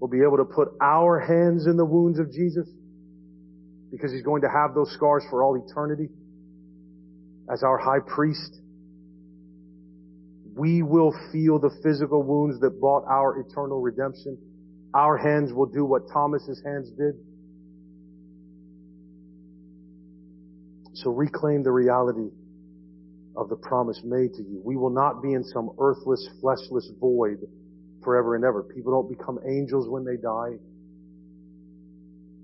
We'll 0.00 0.10
be 0.10 0.22
able 0.22 0.36
to 0.36 0.44
put 0.44 0.68
our 0.80 1.18
hands 1.18 1.66
in 1.66 1.76
the 1.76 1.84
wounds 1.84 2.18
of 2.18 2.32
Jesus 2.32 2.68
because 3.90 4.12
he's 4.12 4.22
going 4.22 4.42
to 4.42 4.48
have 4.48 4.74
those 4.74 4.92
scars 4.94 5.24
for 5.30 5.42
all 5.42 5.56
eternity 5.56 6.08
as 7.52 7.62
our 7.62 7.78
high 7.78 8.00
priest. 8.06 8.60
We 10.56 10.82
will 10.82 11.14
feel 11.32 11.58
the 11.58 11.70
physical 11.82 12.22
wounds 12.22 12.60
that 12.60 12.80
bought 12.80 13.04
our 13.08 13.40
eternal 13.40 13.80
redemption. 13.80 14.38
Our 14.94 15.16
hands 15.16 15.52
will 15.52 15.66
do 15.66 15.84
what 15.84 16.02
Thomas's 16.12 16.62
hands 16.64 16.90
did. 16.90 17.14
So 20.94 21.10
reclaim 21.10 21.62
the 21.62 21.70
reality 21.70 22.30
of 23.36 23.48
the 23.48 23.56
promise 23.56 24.00
made 24.04 24.34
to 24.34 24.42
you. 24.42 24.60
We 24.64 24.76
will 24.76 24.90
not 24.90 25.22
be 25.22 25.32
in 25.32 25.44
some 25.44 25.70
earthless, 25.78 26.28
fleshless 26.40 26.88
void 26.98 27.38
forever 28.08 28.36
and 28.36 28.42
ever. 28.42 28.62
People 28.62 28.90
don't 28.90 29.18
become 29.18 29.38
angels 29.46 29.86
when 29.86 30.02
they 30.02 30.16
die. 30.16 30.56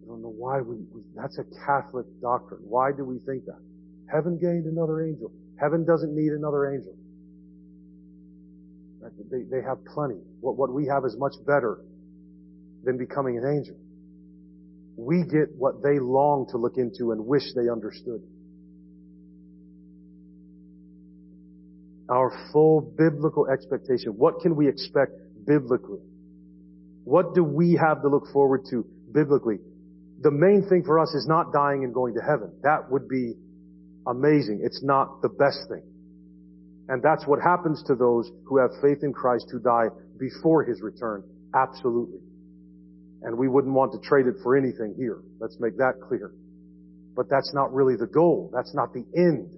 I 0.03 0.07
don't 0.07 0.20
know 0.20 0.35
why 0.37 0.61
we, 0.61 0.77
we, 0.92 1.00
that's 1.16 1.38
a 1.38 1.44
Catholic 1.64 2.05
doctrine. 2.20 2.61
Why 2.68 2.92
do 2.92 3.03
we 3.03 3.16
think 3.20 3.46
that? 3.46 3.61
Heaven 4.12 4.38
gained 4.38 4.66
another 4.66 5.03
angel. 5.03 5.33
Heaven 5.59 5.87
doesn't 5.87 6.14
need 6.14 6.33
another 6.33 6.70
angel. 6.70 6.94
They, 9.31 9.44
they 9.50 9.64
have 9.64 9.79
plenty. 9.87 10.20
What, 10.40 10.59
what 10.59 10.70
we 10.70 10.87
have 10.87 11.07
is 11.07 11.16
much 11.16 11.33
better 11.46 11.81
than 12.85 12.98
becoming 12.98 13.38
an 13.38 13.57
angel. 13.57 13.77
We 14.98 15.24
get 15.24 15.48
what 15.57 15.83
they 15.83 15.98
long 15.98 16.46
to 16.50 16.59
look 16.59 16.77
into 16.77 17.12
and 17.12 17.24
wish 17.24 17.55
they 17.57 17.70
understood. 17.70 18.20
Our 22.11 22.31
full 22.53 22.83
biblical 22.83 23.48
expectation. 23.48 24.12
What 24.12 24.40
can 24.42 24.57
we 24.57 24.68
expect 24.68 25.23
biblically? 25.46 26.00
What 27.04 27.35
do 27.35 27.44
we 27.44 27.78
have 27.80 28.02
to 28.02 28.09
look 28.09 28.24
forward 28.33 28.62
to 28.70 28.85
biblically? 29.12 29.59
The 30.20 30.30
main 30.30 30.66
thing 30.68 30.83
for 30.85 30.98
us 30.98 31.12
is 31.14 31.26
not 31.28 31.52
dying 31.52 31.85
and 31.85 31.92
going 31.92 32.14
to 32.14 32.20
heaven. 32.20 32.52
That 32.62 32.90
would 32.90 33.09
be 33.09 33.35
amazing. 34.07 34.61
It's 34.62 34.83
not 34.83 35.20
the 35.22 35.28
best 35.28 35.68
thing. 35.68 35.83
And 36.88 37.02
that's 37.02 37.26
what 37.26 37.40
happens 37.40 37.83
to 37.87 37.94
those 37.94 38.30
who 38.46 38.59
have 38.59 38.70
faith 38.83 38.98
in 39.02 39.12
Christ 39.12 39.46
who 39.50 39.59
die 39.59 39.88
before 40.18 40.64
His 40.64 40.80
return. 40.83 41.24
Absolutely. 41.54 42.20
And 43.22 43.38
we 43.38 43.48
wouldn't 43.48 43.74
want 43.74 43.92
to 43.92 44.07
trade 44.07 44.26
it 44.26 44.35
for 44.42 44.57
anything 44.57 44.94
here. 44.96 45.22
Let's 45.40 45.57
make 45.61 45.76
that 45.78 45.94
clear. 46.07 46.33
But 47.16 47.30
that's 47.30 47.52
not 47.54 47.72
really 47.72 47.96
the 47.96 48.07
goal. 48.07 48.50
That's 48.52 48.74
not 48.74 48.92
the 48.92 49.04
end 49.16 49.50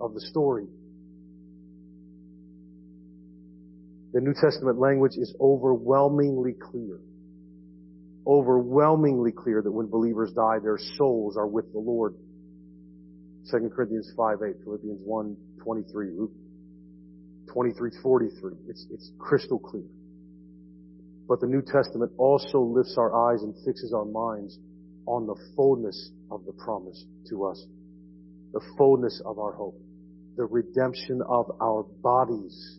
of 0.00 0.14
the 0.14 0.20
story. 0.20 0.66
The 4.12 4.20
New 4.20 4.34
Testament 4.34 4.78
language 4.78 5.16
is 5.16 5.34
overwhelmingly 5.40 6.52
clear. 6.52 7.00
Overwhelmingly 8.26 9.32
clear 9.32 9.62
that 9.62 9.72
when 9.72 9.88
believers 9.88 10.32
die, 10.32 10.58
their 10.62 10.78
souls 10.96 11.36
are 11.36 11.46
with 11.46 11.72
the 11.72 11.78
Lord. 11.78 12.14
2 13.50 13.70
Corinthians 13.74 14.12
5 14.16 14.38
8, 14.42 14.54
Philippians 14.64 15.00
1 15.02 15.36
23, 15.62 16.10
Luke 16.10 16.30
23:43. 17.54 18.56
It's, 18.68 18.86
it's 18.90 19.10
crystal 19.18 19.58
clear. 19.58 19.88
But 21.28 21.40
the 21.40 21.46
New 21.46 21.62
Testament 21.62 22.12
also 22.18 22.60
lifts 22.60 22.96
our 22.98 23.14
eyes 23.30 23.42
and 23.42 23.54
fixes 23.64 23.92
our 23.92 24.04
minds 24.04 24.58
on 25.06 25.26
the 25.26 25.36
fullness 25.56 26.10
of 26.30 26.44
the 26.44 26.52
promise 26.52 27.04
to 27.30 27.46
us. 27.46 27.64
The 28.52 28.60
fullness 28.76 29.20
of 29.24 29.38
our 29.38 29.52
hope. 29.52 29.80
The 30.36 30.44
redemption 30.44 31.22
of 31.28 31.50
our 31.60 31.84
bodies 32.02 32.78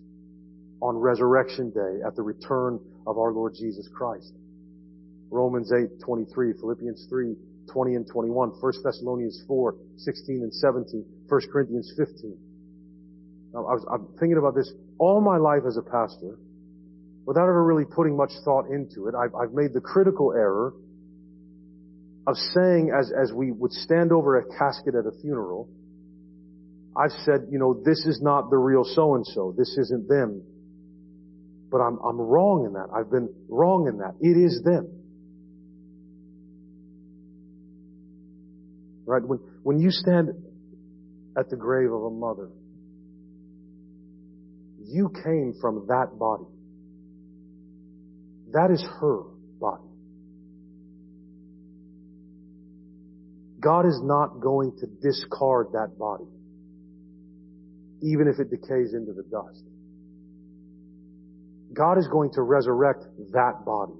on 0.84 0.98
resurrection 0.98 1.72
day 1.72 2.04
at 2.06 2.14
the 2.18 2.22
return 2.22 2.78
of 3.08 3.18
our 3.18 3.32
Lord 3.32 3.56
Jesus 3.56 3.88
Christ. 3.96 4.34
Romans 5.32 5.72
8:23, 5.72 6.60
Philippians 6.60 7.08
3, 7.10 7.36
20 7.72 7.96
and 7.96 8.06
21, 8.06 8.50
1 8.50 8.74
Thessalonians 8.84 9.44
4, 9.48 9.76
16 9.98 10.44
and 10.44 10.54
17, 10.54 11.06
1 11.30 11.42
Corinthians 11.52 11.92
15. 11.98 12.38
Now, 13.54 13.60
I 13.66 13.74
was, 13.74 13.86
I'm 13.90 14.08
thinking 14.20 14.38
about 14.38 14.56
this 14.56 14.72
all 15.00 15.22
my 15.22 15.38
life 15.38 15.64
as 15.66 15.78
a 15.78 15.82
pastor, 15.82 16.38
without 17.26 17.44
ever 17.44 17.64
really 17.64 17.86
putting 17.86 18.18
much 18.18 18.32
thought 18.44 18.68
into 18.68 19.08
it. 19.08 19.16
I've, 19.16 19.34
I've 19.34 19.54
made 19.54 19.74
the 19.74 19.82
critical 19.82 20.34
error 20.34 20.74
of 22.28 22.36
saying, 22.36 22.92
as, 22.92 23.12
as 23.12 23.32
we 23.32 23.52
would 23.52 23.72
stand 23.72 24.12
over 24.12 24.38
a 24.38 24.44
casket 24.58 24.96
at 24.96 25.06
a 25.06 25.12
funeral, 25.22 25.70
I've 26.96 27.12
said, 27.24 27.48
you 27.50 27.58
know, 27.58 27.74
this 27.74 28.06
is 28.06 28.22
not 28.22 28.50
the 28.50 28.58
real 28.58 28.84
so 28.84 29.16
and 29.16 29.26
so. 29.26 29.54
This 29.58 29.78
isn't 29.78 30.10
them. 30.10 30.44
But 31.74 31.80
I'm, 31.80 31.98
I'm 32.06 32.22
wrong 32.22 32.66
in 32.68 32.74
that. 32.74 32.90
I've 32.96 33.10
been 33.10 33.34
wrong 33.50 33.88
in 33.88 33.98
that. 33.98 34.14
It 34.22 34.38
is 34.38 34.62
them. 34.64 34.88
Right? 39.08 39.24
When, 39.24 39.40
when 39.64 39.80
you 39.80 39.90
stand 39.90 40.30
at 41.36 41.50
the 41.50 41.56
grave 41.56 41.92
of 41.92 42.04
a 42.04 42.12
mother, 42.12 42.52
you 44.86 45.12
came 45.24 45.56
from 45.60 45.88
that 45.88 46.20
body. 46.20 46.46
That 48.52 48.70
is 48.70 48.86
her 49.02 49.24
body. 49.60 49.90
God 53.60 53.88
is 53.88 54.00
not 54.04 54.40
going 54.40 54.74
to 54.78 54.86
discard 55.02 55.70
that 55.72 55.98
body, 55.98 56.26
even 58.04 58.28
if 58.28 58.40
it 58.40 58.52
decays 58.52 58.94
into 58.94 59.14
the 59.14 59.24
dust. 59.24 59.64
God 61.74 61.98
is 61.98 62.08
going 62.08 62.32
to 62.34 62.42
resurrect 62.42 63.04
that 63.32 63.66
body. 63.66 63.94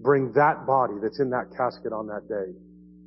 Bring 0.00 0.32
that 0.32 0.66
body 0.66 0.94
that's 1.02 1.20
in 1.20 1.30
that 1.30 1.50
casket 1.56 1.92
on 1.92 2.06
that 2.06 2.28
day. 2.28 2.56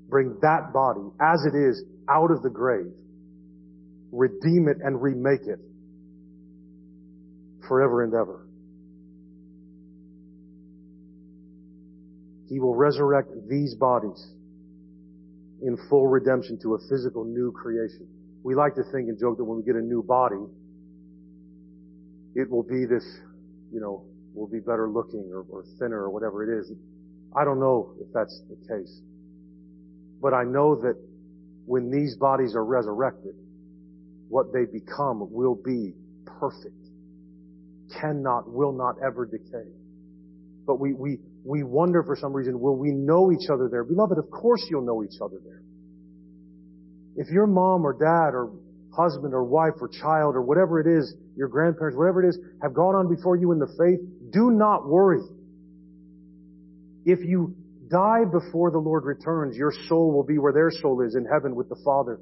Bring 0.10 0.38
that 0.42 0.74
body 0.74 1.02
as 1.20 1.44
it 1.46 1.58
is 1.58 1.84
out 2.10 2.30
of 2.32 2.44
the 2.44 2.50
grave. 2.50 2.92
Redeem 4.12 4.68
it 4.68 4.78
and 4.84 5.02
remake 5.02 5.48
it 5.48 5.60
forever 7.68 8.04
and 8.04 8.14
ever. 8.14 8.48
He 12.50 12.60
will 12.60 12.76
resurrect 12.76 13.30
these 13.50 13.74
bodies 13.74 14.28
in 15.64 15.78
full 15.90 16.08
redemption 16.08 16.60
to 16.62 16.76
a 16.76 16.78
physical 16.90 17.24
new 17.24 17.52
creation. 17.52 18.08
We 18.44 18.54
like 18.54 18.76
to 18.76 18.84
think 18.92 19.08
and 19.08 19.18
joke 19.18 19.38
that 19.38 19.46
when 19.46 19.58
we 19.58 19.64
get 19.64 19.76
a 19.76 19.82
new 19.82 20.04
body, 20.04 20.46
it 22.36 22.50
will 22.50 22.64
be 22.64 22.86
this, 22.86 23.06
you 23.74 23.80
know, 23.82 24.06
will 24.34 24.48
be 24.48 24.60
better 24.60 24.88
looking 24.88 25.30
or, 25.34 25.46
or 25.50 25.66
thinner 25.80 26.04
or 26.04 26.10
whatever 26.12 26.44
it 26.44 26.60
is. 26.60 26.72
I 27.36 27.44
don't 27.44 27.60
know 27.60 27.96
if 28.00 28.08
that's 28.14 28.42
the 28.50 28.56
case. 28.68 29.02
But 30.22 30.34
I 30.34 30.44
know 30.44 30.76
that 30.82 30.96
when 31.66 31.90
these 31.90 32.16
bodies 32.16 32.56
are 32.56 32.64
resurrected, 32.64 33.34
what 34.30 34.54
they 34.54 34.66
become 34.66 35.28
will 35.32 35.56
be 35.56 35.94
perfect 36.26 36.76
cannot, 38.00 38.50
will 38.50 38.74
not 38.74 38.96
ever 39.06 39.26
decay. 39.26 39.70
But 40.66 40.80
we, 40.80 40.94
we, 40.94 41.20
we 41.44 41.64
wonder 41.64 42.04
for 42.04 42.16
some 42.16 42.34
reason, 42.34 42.60
will 42.60 42.78
we 42.78 42.92
know 42.92 43.32
each 43.32 43.50
other 43.52 43.68
there? 43.70 43.84
Beloved, 43.84 44.18
of 44.18 44.30
course 44.32 44.66
you'll 44.70 44.86
know 44.86 45.04
each 45.04 45.20
other 45.22 45.38
there. 45.44 45.62
If 47.16 47.30
your 47.30 47.48
mom 47.48 47.86
or 47.86 47.94
dad 47.94 48.34
or 48.34 48.52
husband 48.96 49.34
or 49.34 49.44
wife 49.44 49.74
or 49.82 49.88
child 49.88 50.36
or 50.36 50.42
whatever 50.42 50.80
it 50.80 50.88
is, 50.88 51.16
your 51.36 51.48
grandparents, 51.48 51.98
whatever 51.98 52.24
it 52.24 52.30
is, 52.30 52.40
have 52.62 52.74
gone 52.74 52.96
on 52.96 53.14
before 53.14 53.36
you 53.36 53.52
in 53.52 53.60
the 53.60 53.68
faith, 53.78 54.00
do 54.32 54.52
not 54.52 54.88
worry. 54.88 55.22
If 57.06 57.20
you 57.26 57.56
die 57.90 58.24
before 58.32 58.72
the 58.72 58.80
Lord 58.80 59.04
returns, 59.04 59.58
your 59.58 59.74
soul 59.88 60.14
will 60.14 60.24
be 60.24 60.38
where 60.38 60.54
their 60.54 60.72
soul 60.72 61.02
is 61.02 61.16
in 61.16 61.26
heaven 61.26 61.56
with 61.56 61.70
the 61.70 61.78
Father. 61.84 62.20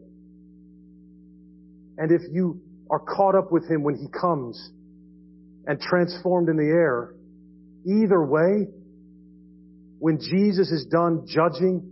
And 1.97 2.11
if 2.11 2.21
you 2.31 2.61
are 2.89 2.99
caught 2.99 3.35
up 3.35 3.51
with 3.51 3.69
Him 3.69 3.83
when 3.83 3.95
He 3.95 4.07
comes, 4.19 4.71
and 5.65 5.79
transformed 5.79 6.49
in 6.49 6.57
the 6.57 6.63
air. 6.63 7.13
Either 7.85 8.23
way, 8.23 8.67
when 9.99 10.19
Jesus 10.19 10.69
is 10.71 10.85
done 10.91 11.25
judging 11.27 11.91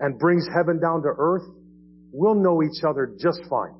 and 0.00 0.18
brings 0.18 0.46
heaven 0.54 0.80
down 0.80 1.02
to 1.02 1.08
earth, 1.16 1.46
we'll 2.12 2.34
know 2.34 2.62
each 2.62 2.84
other 2.84 3.12
just 3.20 3.40
fine. 3.50 3.74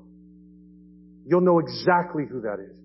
You'll 1.25 1.41
know 1.41 1.59
exactly 1.59 2.23
who 2.29 2.41
that 2.41 2.59
is. 2.59 2.77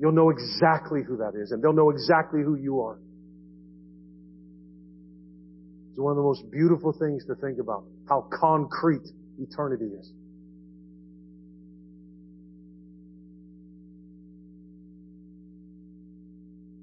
You'll 0.00 0.12
know 0.12 0.30
exactly 0.30 1.02
who 1.06 1.16
that 1.18 1.34
is, 1.34 1.52
and 1.52 1.62
they'll 1.62 1.72
know 1.72 1.90
exactly 1.90 2.40
who 2.42 2.56
you 2.56 2.80
are. 2.80 2.98
It's 5.90 5.98
one 5.98 6.12
of 6.12 6.16
the 6.16 6.22
most 6.22 6.50
beautiful 6.50 6.92
things 6.92 7.24
to 7.26 7.34
think 7.36 7.58
about, 7.58 7.84
how 8.08 8.28
concrete 8.40 9.06
eternity 9.38 9.86
is. 9.86 10.12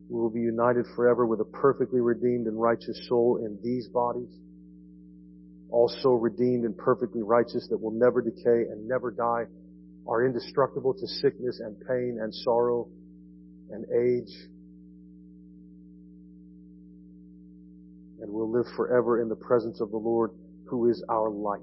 We 0.09 0.19
will 0.21 0.29
be 0.29 0.39
united 0.39 0.85
forever 0.95 1.25
with 1.25 1.41
a 1.41 1.45
perfectly 1.45 1.99
redeemed 1.99 2.47
and 2.47 2.61
righteous 2.61 3.07
soul 3.09 3.37
in 3.45 3.57
these 3.63 3.87
bodies, 3.89 4.29
also 5.69 6.11
redeemed 6.11 6.63
and 6.63 6.77
perfectly 6.77 7.21
righteous 7.23 7.67
that 7.69 7.77
will 7.77 7.91
never 7.91 8.21
decay 8.21 8.69
and 8.71 8.87
never 8.87 9.11
die, 9.11 9.45
are 10.07 10.25
indestructible 10.25 10.93
to 10.93 11.07
sickness 11.07 11.59
and 11.59 11.75
pain 11.87 12.19
and 12.21 12.33
sorrow 12.33 12.87
and 13.71 13.85
age, 13.85 14.33
and 18.21 18.31
will 18.31 18.51
live 18.51 18.65
forever 18.75 19.21
in 19.21 19.29
the 19.29 19.35
presence 19.35 19.81
of 19.81 19.91
the 19.91 19.97
Lord 19.97 20.31
who 20.67 20.89
is 20.89 21.03
our 21.09 21.29
light. 21.29 21.61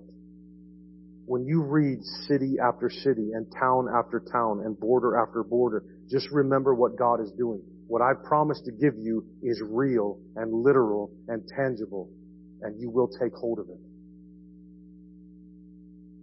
When 1.25 1.45
you 1.47 1.63
read 1.63 2.03
city 2.27 2.57
after 2.63 2.91
city 2.91 3.31
and 3.33 3.47
town 3.59 3.87
after 3.95 4.21
town 4.21 4.63
and 4.65 4.79
border 4.79 5.17
after 5.17 5.45
border, 5.45 5.85
just 6.11 6.29
remember 6.33 6.75
what 6.75 6.99
God 6.99 7.21
is 7.21 7.31
doing. 7.39 7.63
What 7.87 8.03
I've 8.03 8.25
promised 8.25 8.65
to 8.65 8.73
give 8.73 8.95
you 8.97 9.25
is 9.43 9.63
real 9.65 10.19
and 10.37 10.53
literal 10.53 11.13
and 11.29 11.43
tangible, 11.57 12.11
and 12.63 12.81
you 12.81 12.91
will 12.91 13.09
take 13.09 13.35
hold 13.35 13.61
of 13.61 13.69
it. 13.69 13.79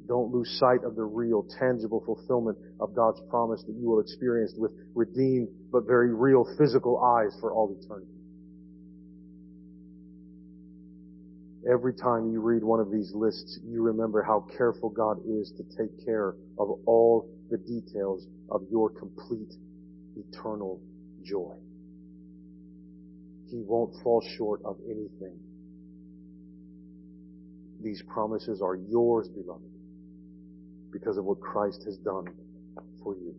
Don't 0.10 0.34
lose 0.34 0.50
sight 0.60 0.84
of 0.84 0.96
the 0.96 1.04
real, 1.04 1.46
tangible 1.60 2.02
fulfillment 2.04 2.58
of 2.80 2.96
God's 2.96 3.22
promise 3.30 3.64
that 3.68 3.76
you 3.80 3.88
will 3.88 4.00
experience 4.00 4.54
with 4.58 4.72
redeemed 4.96 5.50
but 5.72 5.86
very 5.86 6.12
real 6.12 6.46
physical 6.58 6.98
eyes 7.00 7.38
for 7.40 7.54
all 7.54 7.78
eternity. 7.80 8.12
Every 11.72 11.94
time 11.94 12.32
you 12.32 12.42
read 12.42 12.64
one 12.64 12.80
of 12.80 12.90
these 12.90 13.12
lists, 13.14 13.60
you 13.64 13.84
remember 13.84 14.24
how 14.24 14.48
careful 14.58 14.90
God 14.90 15.20
is 15.28 15.54
to 15.58 15.64
take 15.78 16.04
care 16.04 16.30
of 16.58 16.70
all 16.88 17.30
the 17.52 17.58
details 17.58 18.26
of 18.50 18.64
your 18.72 18.90
complete 18.90 19.54
eternal 20.16 20.82
joy. 21.24 21.54
He 23.52 23.62
won't 23.64 23.94
fall 24.02 24.24
short 24.38 24.62
of 24.66 24.78
anything. 24.86 25.38
These 27.84 28.02
promises 28.12 28.62
are 28.62 28.76
yours, 28.76 29.28
beloved, 29.30 29.70
because 30.92 31.18
of 31.18 31.26
what 31.26 31.40
Christ 31.40 31.84
has 31.86 31.98
done 31.98 32.26
for 33.04 33.16
you. 33.16 33.36